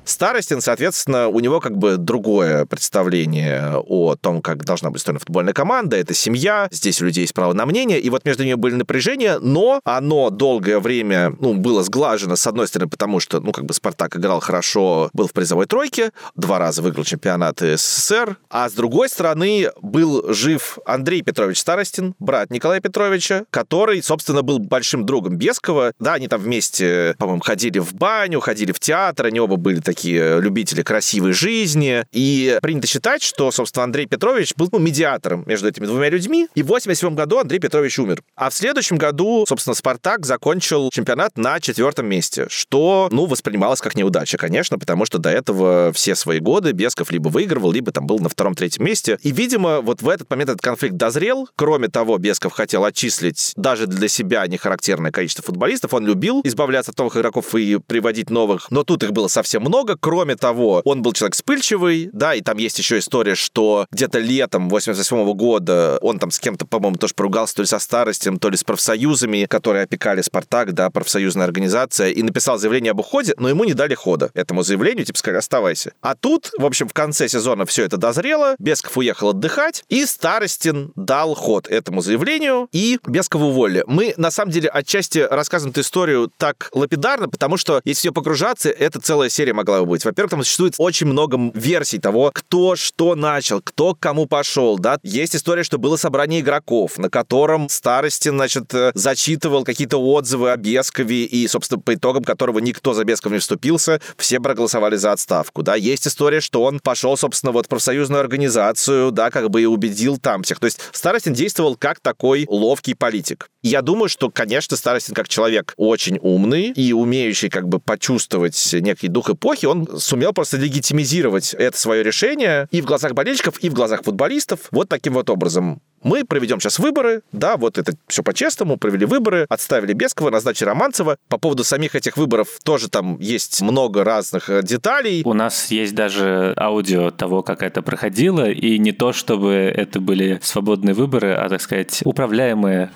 Старостин, 0.04 0.60
соответственно, 0.60 1.28
у 1.28 1.40
него 1.40 1.60
как 1.60 1.76
бы 1.76 1.96
другое 1.96 2.66
представление 2.66 3.76
о 3.76 4.16
том, 4.16 4.42
как 4.42 4.64
должна 4.64 4.90
быть 4.90 4.98
устроена 5.00 5.20
футбольная 5.20 5.52
команда. 5.52 5.96
Это 5.96 6.14
семья, 6.14 6.68
здесь 6.70 7.00
у 7.00 7.06
людей 7.06 7.22
есть 7.22 7.34
право 7.34 7.52
на 7.52 7.66
мнение, 7.66 8.00
и 8.00 8.10
вот 8.10 8.24
между 8.24 8.44
ними 8.44 8.54
были 8.54 8.74
напряжения, 8.74 9.38
но 9.38 9.80
оно 9.84 10.30
долгое 10.30 10.80
время 10.80 11.34
ну, 11.40 11.54
было 11.54 11.82
сглажено, 11.82 12.36
с 12.36 12.46
одной 12.46 12.68
стороны, 12.68 12.90
потому 12.90 13.20
что, 13.20 13.40
ну, 13.40 13.52
как 13.52 13.64
бы 13.64 13.74
Спартак 13.74 14.16
играл 14.16 14.40
хорошо, 14.40 15.10
был 15.12 15.28
в 15.28 15.32
призовой 15.32 15.66
тройке, 15.66 16.12
два 16.34 16.58
раза 16.58 16.82
выиграл 16.82 17.04
чемпионат 17.04 17.60
СССР, 17.60 18.36
а 18.48 18.68
с 18.68 18.72
другой 18.72 19.08
стороны 19.08 19.70
был 19.80 20.32
жив 20.32 20.78
Андрей 20.86 21.22
Петрович 21.22 21.58
Старостин, 21.58 22.14
брат 22.18 22.50
Николая 22.50 22.80
Петровича, 22.80 23.44
который, 23.50 24.02
собственно, 24.02 24.42
был 24.42 24.58
большим 24.58 25.06
другом 25.06 25.36
Бескова. 25.36 25.92
Да, 25.98 26.14
они 26.14 26.28
там 26.28 26.40
вместе, 26.40 27.14
по-моему, 27.18 27.42
ходили 27.42 27.78
в 27.78 27.94
баню, 27.94 28.40
ходили 28.40 28.72
в 28.72 28.80
театр, 28.80 29.26
они 29.26 29.40
оба 29.40 29.56
были 29.56 29.80
такие 29.90 30.40
любители 30.40 30.82
красивой 30.82 31.32
жизни. 31.32 32.04
И 32.12 32.58
принято 32.62 32.86
считать, 32.86 33.24
что, 33.24 33.50
собственно, 33.50 33.82
Андрей 33.82 34.06
Петрович 34.06 34.54
был 34.54 34.68
ну, 34.70 34.78
медиатором 34.78 35.42
между 35.46 35.66
этими 35.66 35.86
двумя 35.86 36.08
людьми. 36.08 36.46
И 36.54 36.62
в 36.62 36.66
87 36.66 37.16
году 37.16 37.38
Андрей 37.38 37.58
Петрович 37.58 37.98
умер. 37.98 38.22
А 38.36 38.50
в 38.50 38.54
следующем 38.54 38.98
году, 38.98 39.44
собственно, 39.48 39.74
Спартак 39.74 40.26
закончил 40.26 40.90
чемпионат 40.92 41.36
на 41.36 41.58
четвертом 41.58 42.06
месте, 42.06 42.46
что, 42.48 43.08
ну, 43.10 43.26
воспринималось 43.26 43.80
как 43.80 43.96
неудача, 43.96 44.38
конечно, 44.38 44.78
потому 44.78 45.06
что 45.06 45.18
до 45.18 45.30
этого 45.30 45.92
все 45.92 46.14
свои 46.14 46.38
годы 46.38 46.70
Бесков 46.70 47.10
либо 47.10 47.28
выигрывал, 47.28 47.72
либо 47.72 47.90
там 47.90 48.06
был 48.06 48.20
на 48.20 48.28
втором-третьем 48.28 48.84
месте. 48.84 49.18
И, 49.22 49.32
видимо, 49.32 49.80
вот 49.80 50.02
в 50.02 50.08
этот 50.08 50.30
момент 50.30 50.50
этот 50.50 50.62
конфликт 50.62 50.94
дозрел. 50.94 51.48
Кроме 51.56 51.88
того, 51.88 52.16
Бесков 52.18 52.52
хотел 52.52 52.84
отчислить 52.84 53.54
даже 53.56 53.88
для 53.88 54.06
себя 54.06 54.46
нехарактерное 54.46 55.10
количество 55.10 55.42
футболистов. 55.42 55.94
Он 55.94 56.06
любил 56.06 56.42
избавляться 56.44 56.92
от 56.92 56.98
новых 56.98 57.16
игроков 57.16 57.52
и 57.56 57.78
приводить 57.84 58.30
новых, 58.30 58.70
но 58.70 58.84
тут 58.84 59.02
их 59.02 59.10
было 59.10 59.26
совсем 59.26 59.62
много. 59.62 59.79
Кроме 60.00 60.36
того, 60.36 60.82
он 60.84 61.02
был 61.02 61.12
человек 61.12 61.34
вспыльчивый, 61.34 62.10
да, 62.12 62.34
и 62.34 62.40
там 62.40 62.58
есть 62.58 62.78
еще 62.78 62.98
история, 62.98 63.34
что 63.34 63.86
где-то 63.90 64.18
летом 64.18 64.68
88 64.68 65.32
года 65.34 65.98
он 66.00 66.18
там 66.18 66.30
с 66.30 66.38
кем-то, 66.38 66.66
по-моему, 66.66 66.96
тоже 66.96 67.14
поругался 67.14 67.56
то 67.56 67.62
ли 67.62 67.66
со 67.66 67.78
старостем, 67.78 68.38
то 68.38 68.48
ли 68.50 68.56
с 68.56 68.64
профсоюзами, 68.64 69.46
которые 69.46 69.84
опекали 69.84 70.22
Спартак, 70.22 70.72
да, 70.72 70.90
профсоюзная 70.90 71.44
организация, 71.44 72.10
и 72.10 72.22
написал 72.22 72.58
заявление 72.58 72.92
об 72.92 73.00
уходе, 73.00 73.34
но 73.38 73.48
ему 73.48 73.64
не 73.64 73.74
дали 73.74 73.94
хода 73.94 74.30
этому 74.34 74.62
заявлению, 74.62 75.04
типа 75.04 75.18
сказали, 75.18 75.38
оставайся. 75.38 75.92
А 76.00 76.14
тут, 76.14 76.50
в 76.58 76.64
общем, 76.64 76.88
в 76.88 76.92
конце 76.92 77.28
сезона 77.28 77.66
все 77.66 77.84
это 77.84 77.96
дозрело, 77.96 78.56
Бесков 78.58 78.96
уехал 78.96 79.30
отдыхать, 79.30 79.84
и 79.88 80.04
Старостин 80.04 80.92
дал 80.96 81.34
ход 81.34 81.68
этому 81.68 82.00
заявлению, 82.00 82.68
и 82.72 82.98
Бескова 83.06 83.44
уволили. 83.44 83.84
Мы, 83.86 84.14
на 84.16 84.30
самом 84.30 84.52
деле, 84.52 84.68
отчасти 84.68 85.18
рассказываем 85.18 85.72
эту 85.72 85.80
историю 85.82 86.30
так 86.36 86.70
лапидарно, 86.72 87.28
потому 87.28 87.56
что, 87.56 87.80
если 87.84 88.00
все 88.00 88.12
погружаться, 88.12 88.70
это 88.70 89.00
целая 89.00 89.28
серия 89.28 89.52
могла 89.52 89.69
бы 89.78 89.86
быть. 89.86 90.04
Во-первых, 90.04 90.30
там 90.30 90.42
существует 90.42 90.74
очень 90.78 91.06
много 91.06 91.38
версий 91.54 91.98
того, 91.98 92.30
кто 92.34 92.76
что 92.76 93.14
начал, 93.14 93.60
кто 93.62 93.94
к 93.94 94.00
кому 94.00 94.26
пошел, 94.26 94.78
да. 94.78 94.98
Есть 95.02 95.36
история, 95.36 95.62
что 95.62 95.78
было 95.78 95.96
собрание 95.96 96.40
игроков, 96.40 96.98
на 96.98 97.08
котором 97.08 97.68
Старостин, 97.68 98.34
значит, 98.34 98.74
э, 98.74 98.90
зачитывал 98.94 99.64
какие-то 99.64 99.98
отзывы 99.98 100.50
о 100.50 100.56
Бескове, 100.56 101.24
и, 101.24 101.46
собственно, 101.46 101.80
по 101.80 101.94
итогам 101.94 102.24
которого 102.24 102.58
никто 102.58 102.92
за 102.94 103.04
Бесков 103.04 103.32
не 103.32 103.38
вступился, 103.38 104.00
все 104.16 104.40
проголосовали 104.40 104.96
за 104.96 105.12
отставку, 105.12 105.62
да. 105.62 105.76
Есть 105.76 106.08
история, 106.08 106.40
что 106.40 106.62
он 106.62 106.80
пошел, 106.80 107.16
собственно, 107.16 107.52
вот 107.52 107.66
в 107.66 107.68
профсоюзную 107.68 108.20
организацию, 108.20 109.12
да, 109.12 109.30
как 109.30 109.50
бы 109.50 109.62
и 109.62 109.66
убедил 109.66 110.18
там 110.18 110.42
всех. 110.42 110.58
То 110.58 110.66
есть 110.66 110.80
Старостин 110.92 111.34
действовал 111.34 111.76
как 111.76 112.00
такой 112.00 112.46
ловкий 112.48 112.94
политик. 112.94 113.50
Я 113.62 113.82
думаю, 113.82 114.08
что, 114.08 114.30
конечно, 114.30 114.76
Старостин 114.76 115.14
как 115.14 115.28
человек 115.28 115.74
очень 115.76 116.18
умный 116.20 116.68
и 116.70 116.92
умеющий 116.92 117.50
как 117.50 117.68
бы 117.68 117.78
почувствовать 117.78 118.70
некий 118.72 119.08
дух 119.08 119.30
эпохи, 119.30 119.59
он 119.66 119.98
сумел 119.98 120.32
просто 120.32 120.56
легитимизировать 120.56 121.54
это 121.54 121.76
свое 121.76 122.02
решение 122.02 122.68
и 122.70 122.80
в 122.80 122.84
глазах 122.84 123.12
болельщиков, 123.12 123.58
и 123.60 123.68
в 123.68 123.74
глазах 123.74 124.02
футболистов 124.02 124.60
вот 124.70 124.88
таким 124.88 125.14
вот 125.14 125.30
образом. 125.30 125.80
Мы 126.02 126.24
проведем 126.24 126.60
сейчас 126.60 126.78
выборы, 126.78 127.22
да, 127.30 127.58
вот 127.58 127.76
это 127.76 127.92
все 128.08 128.22
по-честному, 128.22 128.78
провели 128.78 129.04
выборы, 129.04 129.44
отставили 129.50 129.92
Бескова, 129.92 130.30
назначили 130.30 130.68
Романцева. 130.68 131.18
По 131.28 131.36
поводу 131.36 131.62
самих 131.62 131.94
этих 131.94 132.16
выборов 132.16 132.48
тоже 132.64 132.88
там 132.88 133.18
есть 133.20 133.60
много 133.60 134.02
разных 134.02 134.48
э, 134.48 134.62
деталей. 134.62 135.22
У 135.26 135.34
нас 135.34 135.70
есть 135.70 135.94
даже 135.94 136.54
аудио 136.56 137.10
того, 137.10 137.42
как 137.42 137.62
это 137.62 137.82
проходило, 137.82 138.50
и 138.50 138.78
не 138.78 138.92
то, 138.92 139.12
чтобы 139.12 139.52
это 139.52 140.00
были 140.00 140.40
свободные 140.42 140.94
выборы, 140.94 141.32
а, 141.32 141.50
так 141.50 141.60
сказать, 141.60 142.00
управляемые 142.04 142.90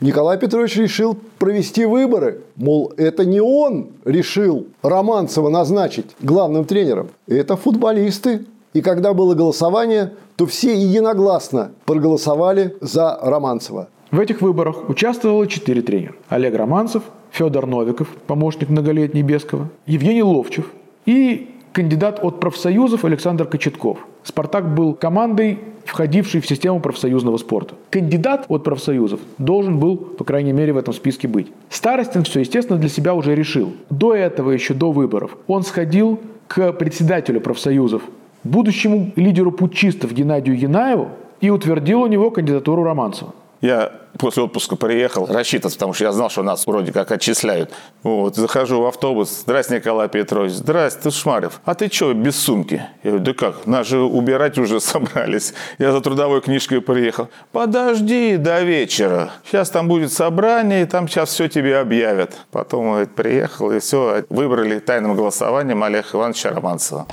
Николай 0.00 0.38
Петрович 0.38 0.76
решил 0.76 1.16
провести 1.38 1.84
выборы. 1.84 2.40
Мол, 2.56 2.92
это 2.96 3.26
не 3.26 3.40
он 3.40 3.88
решил 4.06 4.66
Романцева 4.82 5.50
назначить 5.50 6.06
главным 6.20 6.64
тренером. 6.64 7.08
Это 7.26 7.56
футболисты. 7.56 8.46
И 8.72 8.80
когда 8.80 9.12
было 9.12 9.34
голосование, 9.34 10.14
то 10.36 10.46
все 10.46 10.74
единогласно 10.74 11.72
проголосовали 11.84 12.76
за 12.80 13.18
Романцева. 13.20 13.88
В 14.10 14.18
этих 14.18 14.40
выборах 14.40 14.88
участвовало 14.88 15.46
четыре 15.46 15.82
тренера. 15.82 16.14
Олег 16.28 16.54
Романцев, 16.54 17.02
Федор 17.30 17.66
Новиков, 17.66 18.08
помощник 18.26 18.70
многолетний 18.70 19.22
Бескова, 19.22 19.68
Евгений 19.86 20.22
Ловчев 20.22 20.72
и 21.04 21.50
кандидат 21.72 22.20
от 22.22 22.40
профсоюзов 22.40 23.04
Александр 23.04 23.46
Кочетков. 23.46 23.98
«Спартак» 24.22 24.74
был 24.74 24.94
командой, 24.94 25.60
входившей 25.90 26.40
в 26.40 26.46
систему 26.46 26.78
профсоюзного 26.80 27.36
спорта. 27.36 27.74
Кандидат 27.90 28.44
от 28.48 28.62
профсоюзов 28.62 29.18
должен 29.38 29.80
был, 29.80 29.96
по 29.96 30.22
крайней 30.22 30.52
мере, 30.52 30.72
в 30.72 30.76
этом 30.76 30.94
списке 30.94 31.26
быть. 31.26 31.48
Старостин 31.68 32.22
все, 32.22 32.40
естественно, 32.40 32.78
для 32.78 32.88
себя 32.88 33.12
уже 33.14 33.34
решил. 33.34 33.72
До 33.90 34.14
этого, 34.14 34.52
еще 34.52 34.72
до 34.72 34.92
выборов, 34.92 35.36
он 35.48 35.64
сходил 35.64 36.20
к 36.46 36.72
председателю 36.74 37.40
профсоюзов, 37.40 38.02
будущему 38.44 39.12
лидеру 39.16 39.50
путчистов 39.50 40.12
Геннадию 40.12 40.56
Янаеву, 40.56 41.08
и 41.40 41.50
утвердил 41.50 42.02
у 42.02 42.06
него 42.06 42.30
кандидатуру 42.30 42.84
Романцева. 42.84 43.34
Я 43.60 43.92
после 44.18 44.42
отпуска 44.42 44.76
приехал 44.76 45.26
рассчитываться, 45.26 45.78
потому 45.78 45.92
что 45.92 46.04
я 46.04 46.12
знал, 46.12 46.30
что 46.30 46.42
нас 46.42 46.66
вроде 46.66 46.92
как 46.92 47.10
отчисляют. 47.12 47.70
Вот, 48.02 48.36
захожу 48.36 48.80
в 48.80 48.86
автобус. 48.86 49.42
Здрасте, 49.42 49.76
Николай 49.76 50.08
Петрович. 50.08 50.52
Здрасте, 50.52 51.00
ты 51.02 51.10
Шмарев. 51.10 51.60
А 51.64 51.74
ты 51.74 51.90
что, 51.90 52.12
без 52.12 52.36
сумки? 52.36 52.82
Я 53.02 53.10
говорю, 53.10 53.24
да 53.24 53.34
как, 53.34 53.66
нас 53.66 53.86
же 53.86 53.98
убирать 54.00 54.58
уже 54.58 54.80
собрались. 54.80 55.54
Я 55.78 55.92
за 55.92 56.00
трудовой 56.00 56.40
книжкой 56.40 56.80
приехал. 56.80 57.28
Подожди 57.52 58.36
до 58.36 58.62
вечера. 58.62 59.30
Сейчас 59.44 59.70
там 59.70 59.88
будет 59.88 60.12
собрание, 60.12 60.82
и 60.82 60.86
там 60.86 61.08
сейчас 61.08 61.30
все 61.30 61.48
тебе 61.48 61.78
объявят. 61.78 62.36
Потом 62.50 62.90
говорит, 62.90 63.14
приехал, 63.14 63.70
и 63.70 63.80
все, 63.80 64.24
выбрали 64.30 64.78
тайным 64.78 65.14
голосованием 65.14 65.82
Олега 65.82 66.08
Ивановича 66.12 66.50
Романцева. 66.50 67.06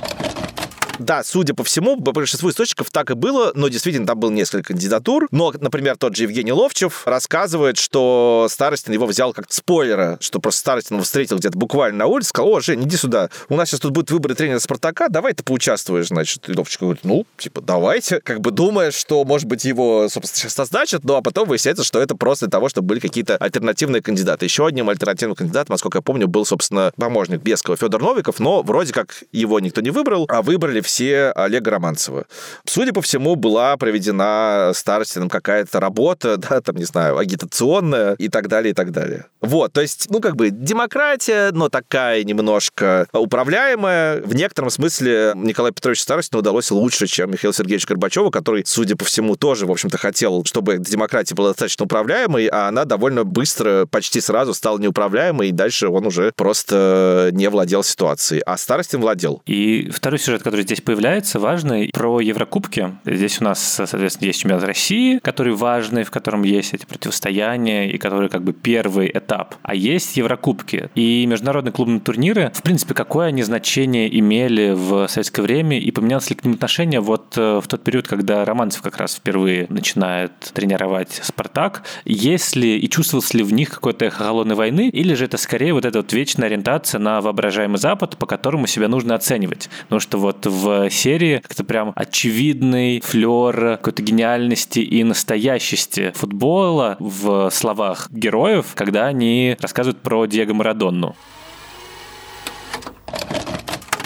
Да, 0.98 1.22
судя 1.22 1.54
по 1.54 1.64
всему, 1.64 2.00
по 2.00 2.12
большинству 2.12 2.50
источников 2.50 2.90
так 2.90 3.10
и 3.10 3.14
было, 3.14 3.52
но 3.54 3.68
действительно 3.68 4.06
там 4.06 4.18
было 4.18 4.30
несколько 4.30 4.72
кандидатур. 4.72 5.28
Но, 5.30 5.52
например, 5.60 5.96
тот 5.96 6.16
же 6.16 6.24
Евгений 6.24 6.52
Ловчев 6.52 7.02
рассказывает, 7.06 7.76
что 7.76 8.46
Старостин 8.50 8.92
его 8.92 9.06
взял 9.06 9.32
как 9.32 9.46
спойлера, 9.52 10.18
что 10.20 10.40
просто 10.40 10.60
Старостин 10.60 10.96
его 10.96 11.04
встретил 11.04 11.38
где-то 11.38 11.56
буквально 11.56 11.98
на 11.98 12.06
улице, 12.06 12.30
сказал, 12.30 12.50
о, 12.50 12.60
Жень, 12.60 12.82
иди 12.82 12.96
сюда, 12.96 13.30
у 13.48 13.56
нас 13.56 13.68
сейчас 13.68 13.80
тут 13.80 13.92
будет 13.92 14.10
выборы 14.10 14.34
тренера 14.34 14.58
Спартака, 14.58 15.08
давай 15.08 15.34
ты 15.34 15.42
поучаствуешь, 15.42 16.08
значит. 16.08 16.48
И 16.48 16.52
Ловчев 16.52 16.80
говорит, 16.80 17.04
ну, 17.04 17.26
типа, 17.36 17.60
давайте. 17.60 18.20
Как 18.20 18.40
бы 18.40 18.50
думая, 18.50 18.90
что, 18.90 19.24
может 19.24 19.46
быть, 19.46 19.64
его, 19.64 20.08
собственно, 20.08 20.36
сейчас 20.36 20.56
назначат, 20.58 21.04
ну, 21.04 21.14
а 21.14 21.22
потом 21.22 21.48
выясняется, 21.48 21.84
что 21.84 22.00
это 22.00 22.16
просто 22.16 22.46
для 22.46 22.50
того, 22.50 22.68
чтобы 22.68 22.88
были 22.88 22.98
какие-то 22.98 23.36
альтернативные 23.36 24.02
кандидаты. 24.02 24.46
Еще 24.46 24.66
одним 24.66 24.88
альтернативным 24.88 25.36
кандидатом, 25.36 25.74
насколько 25.74 25.98
я 25.98 26.02
помню, 26.02 26.26
был, 26.26 26.44
собственно, 26.44 26.92
помощник 26.96 27.40
Бескова 27.42 27.76
Федор 27.76 28.02
Новиков, 28.02 28.40
но 28.40 28.62
вроде 28.62 28.92
как 28.92 29.22
его 29.32 29.60
никто 29.60 29.80
не 29.80 29.90
выбрал, 29.90 30.26
а 30.28 30.42
выбрали 30.42 30.80
все 30.88 31.32
Олега 31.32 31.70
Романцева. 31.72 32.24
Судя 32.64 32.94
по 32.94 33.02
всему, 33.02 33.36
была 33.36 33.76
проведена 33.76 34.72
Старостином 34.74 35.28
какая-то 35.28 35.80
работа, 35.80 36.36
да, 36.50 36.62
там, 36.62 36.76
не 36.76 36.84
знаю, 36.84 37.18
агитационная 37.18 38.14
и 38.14 38.28
так 38.28 38.48
далее, 38.48 38.70
и 38.70 38.74
так 38.74 38.90
далее. 38.90 39.26
Вот, 39.42 39.72
то 39.72 39.82
есть, 39.82 40.06
ну, 40.10 40.20
как 40.20 40.34
бы 40.34 40.50
демократия, 40.50 41.50
но 41.52 41.68
такая 41.68 42.24
немножко 42.24 43.06
управляемая. 43.12 44.22
В 44.22 44.34
некотором 44.34 44.70
смысле 44.70 45.32
Николаю 45.36 45.74
Петровичу 45.74 46.02
Старостину 46.02 46.40
удалось 46.40 46.70
лучше, 46.70 47.06
чем 47.06 47.30
Михаил 47.30 47.52
Сергеевич 47.52 47.86
Горбачеву, 47.86 48.30
который, 48.30 48.64
судя 48.66 48.96
по 48.96 49.04
всему, 49.04 49.36
тоже, 49.36 49.66
в 49.66 49.70
общем-то, 49.70 49.98
хотел, 49.98 50.44
чтобы 50.46 50.78
демократия 50.78 51.34
была 51.34 51.50
достаточно 51.50 51.84
управляемой, 51.84 52.46
а 52.46 52.68
она 52.68 52.86
довольно 52.86 53.24
быстро, 53.24 53.86
почти 53.86 54.20
сразу 54.20 54.54
стала 54.54 54.78
неуправляемой, 54.78 55.50
и 55.50 55.52
дальше 55.52 55.88
он 55.88 56.06
уже 56.06 56.32
просто 56.34 57.28
не 57.32 57.48
владел 57.50 57.82
ситуацией. 57.82 58.42
А 58.46 58.56
Старостин 58.56 59.00
владел. 59.00 59.42
И 59.44 59.90
второй 59.90 60.18
сюжет, 60.18 60.42
который 60.42 60.62
здесь 60.62 60.77
появляется, 60.82 61.38
важный, 61.38 61.90
про 61.92 62.20
Еврокубки. 62.20 62.94
Здесь 63.04 63.40
у 63.40 63.44
нас, 63.44 63.60
соответственно, 63.60 64.26
есть 64.26 64.40
чемпионат 64.40 64.64
России, 64.64 65.18
который 65.18 65.54
важный, 65.54 66.04
в 66.04 66.10
котором 66.10 66.42
есть 66.42 66.74
эти 66.74 66.86
противостояния, 66.86 67.90
и 67.90 67.98
который 67.98 68.28
как 68.28 68.42
бы 68.42 68.52
первый 68.52 69.10
этап. 69.12 69.54
А 69.62 69.74
есть 69.74 70.16
Еврокубки. 70.16 70.90
И 70.94 71.26
международные 71.26 71.72
клубные 71.72 72.00
турниры, 72.00 72.50
в 72.54 72.62
принципе, 72.62 72.94
какое 72.94 73.28
они 73.28 73.42
значение 73.42 74.18
имели 74.18 74.72
в 74.74 75.08
советское 75.08 75.42
время, 75.42 75.78
и 75.78 75.90
поменялось 75.90 76.30
ли 76.30 76.36
к 76.36 76.44
ним 76.44 76.54
отношение 76.54 77.00
вот 77.00 77.34
э, 77.36 77.60
в 77.62 77.66
тот 77.66 77.84
период, 77.84 78.06
когда 78.08 78.44
Романцев 78.44 78.82
как 78.82 78.96
раз 78.98 79.16
впервые 79.16 79.66
начинает 79.68 80.32
тренировать 80.54 81.20
«Спартак». 81.22 81.82
Есть 82.04 82.56
ли 82.56 82.78
и 82.78 82.88
чувствовалось 82.88 83.34
ли 83.34 83.42
в 83.42 83.52
них 83.52 83.70
какое-то 83.70 84.04
эхо 84.04 84.24
холодной 84.24 84.54
войны, 84.54 84.88
или 84.88 85.14
же 85.14 85.24
это 85.24 85.36
скорее 85.36 85.72
вот 85.72 85.84
эта 85.84 85.98
вот 85.98 86.12
вечная 86.12 86.46
ориентация 86.46 86.98
на 86.98 87.20
воображаемый 87.20 87.78
Запад, 87.78 88.16
по 88.16 88.26
которому 88.26 88.66
себя 88.66 88.88
нужно 88.88 89.14
оценивать? 89.14 89.68
Потому 89.84 90.00
что 90.00 90.18
вот 90.18 90.46
в 90.46 90.67
серии 90.90 91.38
как-то 91.38 91.64
прям 91.64 91.92
очевидный 91.94 93.00
флер 93.00 93.76
какой-то 93.78 94.02
гениальности 94.02 94.80
и 94.80 95.04
настоящести 95.04 96.12
футбола 96.14 96.96
в 96.98 97.50
словах 97.50 98.08
героев, 98.10 98.72
когда 98.74 99.06
они 99.06 99.56
рассказывают 99.60 99.98
про 100.00 100.26
Диего 100.26 100.54
Марадонну. 100.54 101.14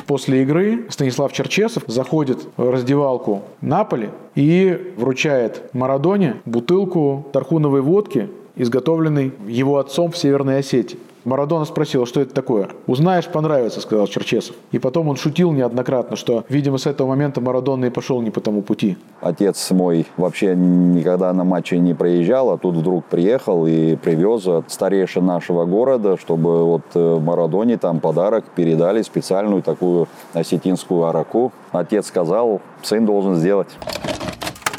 После 0.06 0.42
игры 0.42 0.86
Станислав 0.90 1.32
Черчесов 1.32 1.84
заходит 1.86 2.40
в 2.56 2.70
раздевалку 2.70 3.44
Наполи 3.62 4.10
и 4.34 4.92
вручает 4.98 5.72
Марадоне 5.72 6.36
бутылку 6.44 7.26
тархуновой 7.32 7.80
водки, 7.80 8.28
изготовленной 8.56 9.32
его 9.46 9.78
отцом 9.78 10.12
в 10.12 10.18
Северной 10.18 10.58
Осетии. 10.58 10.98
Марадона 11.24 11.64
спросил, 11.64 12.06
что 12.06 12.20
это 12.20 12.34
такое. 12.34 12.68
«Узнаешь, 12.86 13.26
понравится»,— 13.26 13.80
сказал 13.82 14.06
Черчесов. 14.06 14.56
И 14.72 14.78
потом 14.78 15.08
он 15.08 15.16
шутил 15.16 15.52
неоднократно, 15.52 16.16
что, 16.16 16.44
видимо, 16.48 16.78
с 16.78 16.86
этого 16.86 17.08
момента 17.08 17.40
Марадона 17.40 17.86
и 17.86 17.90
пошел 17.90 18.20
не 18.22 18.30
по 18.30 18.40
тому 18.40 18.62
пути. 18.62 18.96
Отец 19.20 19.70
мой 19.70 20.06
вообще 20.16 20.54
никогда 20.56 21.32
на 21.32 21.44
матче 21.44 21.78
не 21.78 21.94
проезжал, 21.94 22.50
а 22.50 22.58
тут 22.58 22.76
вдруг 22.76 23.04
приехал 23.04 23.66
и 23.66 23.96
привез 23.96 24.46
от 24.46 24.70
старейшин 24.70 25.24
нашего 25.24 25.64
города, 25.64 26.16
чтобы 26.16 26.64
вот 26.64 26.82
э, 26.94 27.18
Марадоне 27.20 27.78
там 27.78 28.00
подарок 28.00 28.44
передали, 28.54 29.02
специальную 29.02 29.62
такую 29.62 30.08
осетинскую 30.32 31.04
араку. 31.04 31.52
Отец 31.72 32.06
сказал, 32.06 32.60
сын 32.82 33.06
должен 33.06 33.36
сделать. 33.36 33.68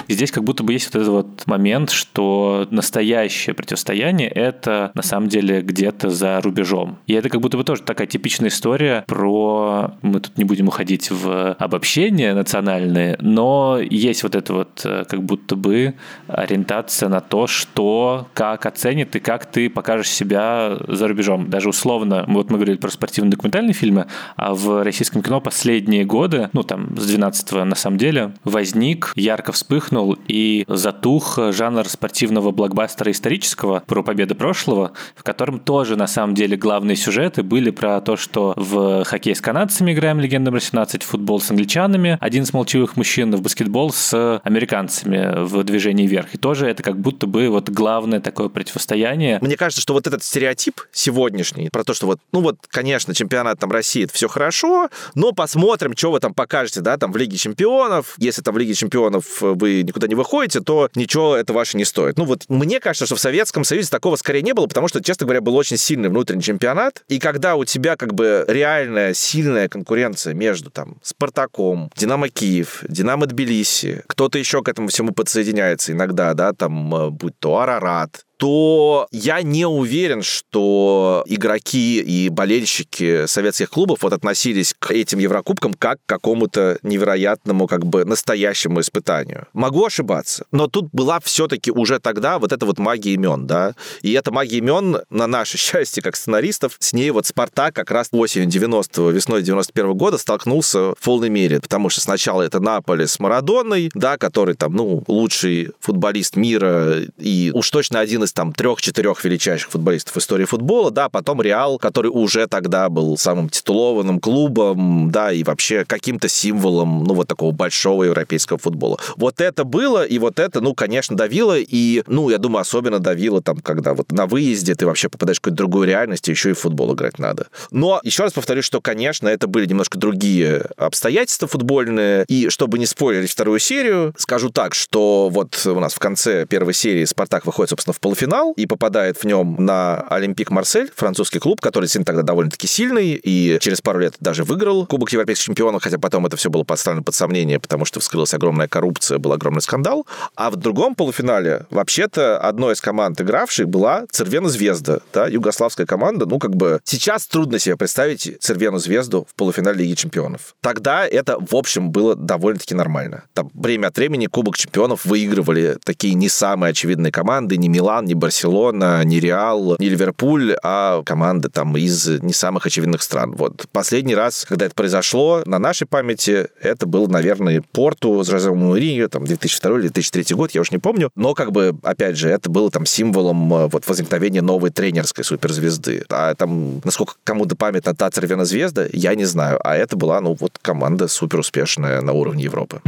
И 0.08 0.14
здесь 0.14 0.32
как 0.32 0.44
будто 0.44 0.64
бы 0.64 0.74
есть 0.74 0.94
вот 0.94 0.96
этот 0.96 1.08
вот 1.10 1.48
момент, 1.48 1.90
что 1.92 2.68
настоящее 2.72 3.54
противостояние— 3.54 4.30
это 4.30 4.92
на 4.94 5.02
самом 5.02 5.30
деле 5.30 5.62
где-то 5.62 6.10
за 6.10 6.42
рубежом. 6.42 6.98
И 7.08 7.14
это 7.14 7.30
как 7.30 7.42
будто 7.42 7.58
бы 7.58 7.64
тоже 7.64 7.82
такая 7.84 8.08
типичная 8.08 8.50
история 8.50 9.04
про... 9.08 9.92
Мы 10.02 10.20
тут 10.20 10.38
не 10.38 10.44
будем 10.44 10.68
уходить 10.68 11.12
в 11.12 11.54
обобщение 11.54 12.34
национальные, 12.34 13.18
но 13.20 13.80
есть 13.80 14.24
вот 14.24 14.36
это 14.36 14.54
вот 14.54 14.82
э, 14.86 15.06
как 15.08 15.24
будто 15.24 15.56
бы 15.56 15.94
ориентация 16.28 17.10
на 17.10 17.22
то, 17.22 17.48
что, 17.48 18.28
как 18.34 18.66
оценит 18.66 19.16
и 19.16 19.20
как 19.20 19.46
ты 19.46 19.70
покажешь 19.70 20.10
себя 20.10 20.78
за 20.88 21.08
рубежом. 21.08 21.50
Даже 21.50 21.70
условно, 21.70 22.26
вот 22.28 22.50
мы 22.50 22.58
говорили 22.58 22.78
про 22.78 22.90
спортивно-документальные 22.90 23.74
фильмы, 23.74 24.08
а 24.36 24.54
в 24.54 24.84
российском 24.84 25.22
кино 25.22 25.42
последние 25.42 26.06
годы, 26.06 26.50
ну 26.54 26.64
там 26.64 26.98
с 26.98 27.06
12 27.08 27.52
на 27.66 27.76
самом 27.76 27.98
деле, 27.98 28.34
возник, 28.44 29.12
ярко 29.16 29.52
вспыхнул 29.52 29.93
вспыхнул 29.94 30.18
и 30.28 30.66
затух 30.68 31.38
жанр 31.52 31.88
спортивного 31.88 32.52
блокбастера 32.52 33.12
исторического 33.12 33.84
про 33.86 34.04
победы 34.04 34.36
прошлого, 34.36 34.94
в 35.16 35.24
котором 35.24 35.60
тоже 35.60 35.96
на 35.96 36.08
самом 36.08 36.34
деле 36.36 36.58
главные 36.58 36.96
сюжеты 36.96 37.44
были 37.44 37.70
про 37.70 38.02
то, 38.02 38.16
что 38.16 38.54
в 38.56 39.04
хоккей 39.06 39.36
с 39.36 39.42
канадцами 39.42 39.94
играем 39.94 40.20
легенда 40.20 40.52
номер 40.52 40.62
17, 40.62 41.04
в 41.04 41.06
футбол 41.06 41.40
с 41.40 41.52
англичанами, 41.52 42.18
один 42.20 42.44
из 42.44 42.54
молчаливых 42.54 42.98
мужчин 42.98 43.36
в 43.36 43.42
баскетбол 43.42 43.92
с 43.92 44.42
американцами 44.44 45.46
в 45.46 45.64
движении 45.64 46.08
вверх. 46.08 46.34
И 46.34 46.38
тоже 46.38 46.68
это 46.68 46.82
как 46.82 47.00
будто 47.00 47.28
бы 47.28 47.50
вот 47.50 47.70
главное 47.70 48.20
такое 48.20 48.50
противостояние. 48.50 49.38
Мне 49.42 49.58
кажется, 49.58 49.82
что 49.82 49.94
вот 49.94 50.08
этот 50.08 50.24
стереотип 50.24 50.82
сегодняшний 50.92 51.70
про 51.70 51.84
то, 51.84 51.94
что 51.94 52.08
вот, 52.08 52.20
ну 52.32 52.42
вот, 52.42 52.58
конечно, 52.70 53.14
чемпионат 53.14 53.60
там 53.60 53.72
России, 53.72 54.06
это 54.06 54.14
все 54.14 54.28
хорошо, 54.28 54.90
но 55.16 55.32
посмотрим, 55.32 55.96
что 55.96 56.12
вы 56.12 56.20
там 56.20 56.34
покажете, 56.34 56.82
да, 56.82 56.98
там 56.98 57.12
в 57.12 57.18
Лиге 57.18 57.38
чемпионов. 57.38 58.16
Если 58.18 58.42
там 58.42 58.56
в 58.56 58.58
Лиге 58.58 58.74
чемпионов 58.74 59.42
вы 59.42 59.83
никуда 59.84 60.08
не 60.08 60.16
выходите, 60.16 60.62
то 60.62 60.90
ничего 60.96 61.36
это 61.36 61.54
ваше 61.54 61.78
не 61.78 61.86
стоит. 61.86 62.18
Ну 62.18 62.26
вот 62.26 62.46
мне 62.50 62.80
кажется, 62.80 63.06
что 63.06 63.16
в 63.16 63.20
Советском 63.20 63.64
Союзе 63.64 63.90
такого 63.90 64.16
скорее 64.16 64.42
не 64.42 64.54
было, 64.54 64.68
потому 64.68 64.88
что, 64.88 65.04
честно 65.04 65.26
говоря, 65.26 65.42
был 65.42 65.56
очень 65.56 65.78
сильный 65.78 66.10
внутренний 66.10 66.44
чемпионат. 66.44 67.04
И 67.08 67.20
когда 67.20 67.56
у 67.56 67.66
тебя 67.66 67.96
как 67.96 68.14
бы 68.14 68.46
реальная 68.48 69.14
сильная 69.14 69.70
конкуренция 69.70 70.34
между 70.34 70.70
там 70.70 70.98
Спартаком, 71.02 71.92
Динамо 71.96 72.30
Киев, 72.30 72.84
Динамо 72.88 73.26
Тбилиси, 73.26 74.04
кто-то 74.08 74.38
еще 74.38 74.62
к 74.62 74.70
этому 74.70 74.90
всему 74.90 75.14
подсоединяется 75.14 75.92
иногда, 75.92 76.34
да, 76.34 76.54
там, 76.54 76.94
э, 76.96 77.10
будь 77.10 77.38
то 77.40 77.60
Арарат, 77.60 78.26
то 78.44 79.08
я 79.14 79.42
не 79.42 79.66
уверен, 79.66 80.22
что 80.22 81.24
игроки 81.28 82.02
и 82.02 82.28
болельщики 82.28 83.26
советских 83.26 83.70
клубов 83.70 84.00
вот 84.02 84.12
относились 84.12 84.76
к 84.78 84.92
этим 84.92 85.20
Еврокубкам 85.20 85.74
как 85.74 86.00
к 86.06 86.10
какому-то 86.10 86.78
невероятному, 86.84 87.68
как 87.68 87.86
бы 87.86 88.04
настоящему 88.04 88.82
испытанию. 88.82 89.48
Могу 89.54 89.86
ошибаться, 89.86 90.46
но 90.52 90.68
тут 90.68 90.90
была 90.92 91.22
все-таки 91.22 91.72
уже 91.72 92.00
тогда 92.00 92.38
вот 92.38 92.52
эта 92.52 92.66
вот 92.66 92.80
магия 92.80 93.14
имен, 93.14 93.48
да, 93.48 93.76
и 94.02 94.12
эта 94.12 94.30
магия 94.34 94.58
имен, 94.58 94.98
на 95.10 95.28
наше 95.28 95.58
счастье, 95.64 96.04
как 96.04 96.18
сценаристов, 96.18 96.76
с 96.80 96.92
ней 96.92 97.12
вот 97.12 97.26
Спартак 97.26 97.74
как 97.74 97.92
раз 97.92 98.10
осенью 98.12 98.50
90-го, 98.50 99.10
весной 99.12 99.42
91 99.42 99.92
-го 99.92 99.94
года 99.94 100.18
столкнулся 100.18 100.96
в 100.96 101.02
полной 101.02 101.30
мере, 101.30 101.62
потому 101.62 101.88
что 101.88 102.02
сначала 102.02 102.42
это 102.42 102.60
Наполе 102.60 103.08
с 103.08 103.22
Марадоной, 103.22 103.90
да, 103.94 104.18
который 104.18 104.56
там, 104.56 104.74
ну, 104.74 105.02
лучший 105.08 105.70
футболист 105.80 106.36
мира 106.36 106.98
и 107.18 107.50
уж 107.54 107.70
точно 107.70 108.02
один 108.02 108.24
из 108.24 108.33
там 108.34 108.54
трех-четырех 108.54 109.24
величайших 109.24 109.72
футболистов 109.72 110.18
истории 110.18 110.46
футбола, 110.46 110.92
да, 110.92 111.10
потом 111.10 111.42
Реал, 111.42 111.78
который 111.78 112.08
уже 112.08 112.48
тогда 112.48 112.90
был 112.90 113.18
самым 113.18 113.50
титулованным 113.50 114.20
клубом, 114.20 115.12
да, 115.12 115.32
и 115.32 115.44
вообще 115.44 115.86
каким-то 115.86 116.28
символом, 116.28 117.04
ну, 117.04 117.14
вот 117.14 117.28
такого 117.28 117.52
большого 117.52 118.04
европейского 118.04 118.58
футбола. 118.58 119.00
Вот 119.16 119.42
это 119.42 119.64
было, 119.64 120.04
и 120.04 120.20
вот 120.20 120.40
это, 120.40 120.62
ну, 120.62 120.74
конечно, 120.74 121.16
давило, 121.16 121.58
и, 121.58 122.04
ну, 122.08 122.30
я 122.30 122.38
думаю, 122.38 122.62
особенно 122.62 123.00
давило 123.00 123.42
там, 123.42 123.60
когда 123.60 123.94
вот 123.94 124.12
на 124.12 124.26
выезде 124.26 124.76
ты 124.76 124.86
вообще 124.86 125.10
попадаешь 125.10 125.38
в 125.38 125.42
какую-то 125.42 125.58
другую 125.58 125.88
реальность, 125.88 126.28
и 126.28 126.32
еще 126.32 126.52
и 126.52 126.54
в 126.54 126.60
футбол 126.60 126.94
играть 126.94 127.20
надо. 127.20 127.48
Но 127.72 128.00
еще 128.04 128.24
раз 128.24 128.34
повторю, 128.34 128.62
что, 128.62 128.82
конечно, 128.82 129.28
это 129.28 129.48
были 129.48 129.66
немножко 129.66 129.98
другие 129.98 130.66
обстоятельства 130.78 131.48
футбольные, 131.48 132.26
и 132.28 132.50
чтобы 132.50 132.80
не 132.80 132.86
спойлерить 132.86 133.32
вторую 133.32 133.60
серию, 133.60 134.14
скажу 134.18 134.50
так, 134.50 134.74
что 134.74 135.30
вот 135.30 135.62
у 135.66 135.80
нас 135.80 135.94
в 135.94 136.00
конце 136.00 136.46
первой 136.46 136.74
серии 136.74 137.06
Спартак 137.06 137.46
выходит, 137.46 137.70
собственно, 137.70 137.94
в 137.94 138.00
полуфинал 138.00 138.13
полуфинал 138.14 138.54
и 138.56 138.68
попадает 138.68 139.18
в 139.18 139.24
нем 139.24 139.56
на 139.60 140.02
Олимпик 140.10 140.52
Марсель, 140.52 140.92
французский 140.96 141.40
клуб, 141.40 141.60
который 141.62 141.86
действительно 141.86 142.06
тогда 142.06 142.22
довольно-таки 142.22 142.68
сильный 142.68 143.20
и 143.24 143.58
через 143.60 143.82
пару 143.82 144.00
лет 144.00 144.16
даже 144.20 144.44
выиграл 144.44 144.86
Кубок 144.86 145.12
Европейских 145.12 145.46
чемпионов, 145.46 145.82
хотя 145.84 145.98
потом 145.98 146.28
это 146.28 146.38
все 146.38 146.52
было 146.52 146.64
поставлено 146.64 147.04
под 147.04 147.16
сомнение, 147.16 147.60
потому 147.60 147.86
что 147.86 148.00
вскрылась 148.00 148.34
огромная 148.36 148.68
коррупция, 148.68 149.18
был 149.18 149.34
огромный 149.34 149.62
скандал. 149.62 150.06
А 150.36 150.52
в 150.52 150.58
другом 150.58 150.94
полуфинале 150.94 151.66
вообще-то 151.72 152.38
одной 152.38 152.74
из 152.74 152.82
команд 152.82 153.20
игравших 153.20 153.68
была 153.68 154.06
Цервена 154.12 154.50
Звезда, 154.50 155.00
да, 155.12 155.26
югославская 155.28 155.88
команда. 155.88 156.28
Ну, 156.28 156.38
как 156.38 156.56
бы 156.56 156.82
сейчас 156.84 157.26
трудно 157.26 157.58
себе 157.58 157.78
представить 157.78 158.38
Цервену 158.40 158.78
Звезду 158.78 159.26
в 159.28 159.34
полуфинале 159.34 159.80
Лиги 159.80 159.96
чемпионов. 159.96 160.56
Тогда 160.62 161.08
это, 161.08 161.38
в 161.40 161.56
общем, 161.56 161.90
было 161.90 162.16
довольно-таки 162.16 162.76
нормально. 162.76 163.24
Там 163.34 163.50
время 163.56 163.88
от 163.88 163.98
времени 163.98 164.28
Кубок 164.28 164.56
чемпионов 164.56 165.06
выигрывали 165.06 165.78
такие 165.84 166.14
не 166.14 166.30
самые 166.30 166.72
очевидные 166.72 167.12
команды, 167.12 167.58
не 167.58 167.70
Милан, 167.70 168.03
не 168.04 168.14
Барселона, 168.14 169.04
не 169.04 169.20
Реал, 169.20 169.76
не 169.80 169.90
Ливерпуль, 169.90 170.56
а 170.64 171.02
команды 171.04 171.50
там 171.50 171.76
из 171.78 172.08
не 172.22 172.34
самых 172.34 172.66
очевидных 172.66 173.02
стран. 173.02 173.36
Вот 173.36 173.66
последний 173.72 174.16
раз, 174.16 174.46
когда 174.46 174.66
это 174.66 174.76
произошло, 174.76 175.44
на 175.46 175.60
нашей 175.60 175.88
памяти, 175.88 176.48
это 176.62 176.86
был, 176.86 177.08
наверное, 177.08 177.64
Порту 177.72 178.24
с 178.24 178.28
Жозе 178.28 178.50
Мourinho, 178.50 179.08
там 179.08 179.24
2002-2003 179.24 180.36
год, 180.36 180.52
я 180.52 180.62
уж 180.62 180.72
не 180.72 180.78
помню. 180.78 181.10
Но 181.16 181.34
как 181.34 181.52
бы, 181.52 181.76
опять 181.84 182.18
же, 182.18 182.30
это 182.30 182.50
было 182.50 182.70
там 182.72 182.86
символом 182.86 183.54
э, 183.54 183.68
вот 183.68 183.88
возникновения 183.88 184.42
новой 184.42 184.70
тренерской 184.70 185.24
суперзвезды. 185.24 186.04
А 186.10 186.34
там, 186.36 186.82
насколько 186.84 187.14
кому-то 187.24 187.56
памятна 187.56 187.96
та 187.96 188.10
Цервена 188.10 188.46
звезда, 188.46 188.88
я 188.92 189.16
не 189.16 189.26
знаю. 189.26 189.60
А 189.64 189.76
это 189.76 189.96
была, 189.96 190.22
ну, 190.22 190.36
вот 190.40 190.60
команда 190.62 191.08
супер 191.08 191.40
успешная 191.40 192.02
на 192.02 192.14
уровне 192.14 192.44
Европы. 192.44 192.82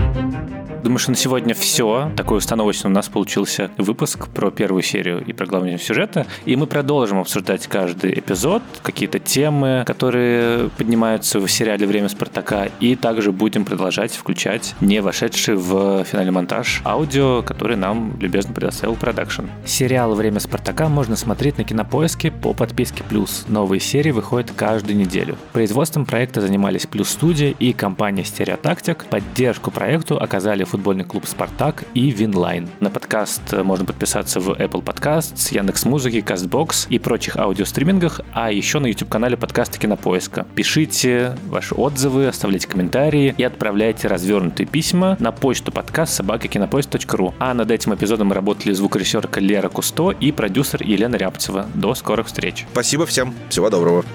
Думаю, 0.83 0.99
что 0.99 1.11
на 1.11 1.17
сегодня 1.17 1.55
все. 1.55 2.11
Такой 2.15 2.37
установочный 2.37 2.91
у 2.91 2.93
нас 2.93 3.07
получился 3.09 3.71
выпуск 3.77 4.27
про 4.27 4.51
первую 4.51 4.83
серию 4.83 5.04
и 5.07 5.33
про 5.33 5.45
главную 5.45 5.77
сюжета. 5.79 6.25
И 6.45 6.55
мы 6.55 6.67
продолжим 6.67 7.19
обсуждать 7.19 7.67
каждый 7.67 8.19
эпизод, 8.19 8.63
какие-то 8.81 9.19
темы, 9.19 9.83
которые 9.85 10.69
поднимаются 10.69 11.39
в 11.39 11.47
сериале 11.47 11.87
«Время 11.87 12.09
Спартака». 12.09 12.69
И 12.79 12.95
также 12.95 13.31
будем 13.31 13.65
продолжать 13.65 14.13
включать 14.13 14.75
не 14.81 15.01
вошедший 15.01 15.55
в 15.55 16.03
финальный 16.03 16.31
монтаж 16.31 16.81
аудио, 16.85 17.41
который 17.43 17.77
нам 17.77 18.17
любезно 18.19 18.53
предоставил 18.53 18.95
продакшн. 18.95 19.43
Сериал 19.65 20.15
«Время 20.15 20.39
Спартака» 20.39 20.89
можно 20.89 21.15
смотреть 21.15 21.57
на 21.57 21.63
Кинопоиске 21.63 22.31
по 22.31 22.53
подписке 22.53 23.03
«Плюс». 23.03 23.45
Новые 23.47 23.79
серии 23.79 24.11
выходят 24.11 24.51
каждую 24.55 24.97
неделю. 24.97 25.37
Производством 25.53 26.05
проекта 26.05 26.41
занимались 26.41 26.85
«Плюс 26.85 27.09
Студия» 27.09 27.53
и 27.57 27.73
компания 27.73 28.23
«Стереотактик». 28.23 29.05
Поддержку 29.05 29.71
проекту 29.71 30.17
оказали 30.17 30.63
футбольный 30.63 31.03
клуб 31.03 31.25
«Спартак» 31.25 31.83
и 31.93 32.09
«Winline». 32.11 32.67
На 32.79 32.89
подкаст 32.89 33.53
можно 33.53 33.85
подписаться 33.85 34.39
в 34.39 34.49
Apple 34.49 34.81
Podcasts, 34.95 35.53
Яндекс.Музыки, 35.53 36.17
Castbox 36.17 36.87
и 36.89 36.99
прочих 36.99 37.35
аудиостримингах, 37.37 38.21
а 38.33 38.51
еще 38.51 38.79
на 38.79 38.87
YouTube-канале 38.87 39.35
подкаста 39.35 39.77
Кинопоиска. 39.77 40.45
Пишите 40.55 41.37
ваши 41.47 41.75
отзывы, 41.75 42.27
оставляйте 42.27 42.67
комментарии 42.67 43.35
и 43.37 43.43
отправляйте 43.43 44.07
развернутые 44.07 44.67
письма 44.67 45.17
на 45.19 45.31
почту 45.31 45.71
подкаст 45.71 46.13
собакакинопоиск.ру. 46.13 47.33
А 47.39 47.53
над 47.53 47.71
этим 47.71 47.93
эпизодом 47.93 48.31
работали 48.31 48.73
звукорежиссерка 48.73 49.39
Лера 49.39 49.69
Кусто 49.69 50.11
и 50.11 50.31
продюсер 50.31 50.81
Елена 50.83 51.15
Рябцева. 51.15 51.67
До 51.73 51.93
скорых 51.93 52.27
встреч. 52.27 52.65
Спасибо 52.71 53.05
всем. 53.05 53.33
Всего 53.49 53.69
доброго. 53.69 54.05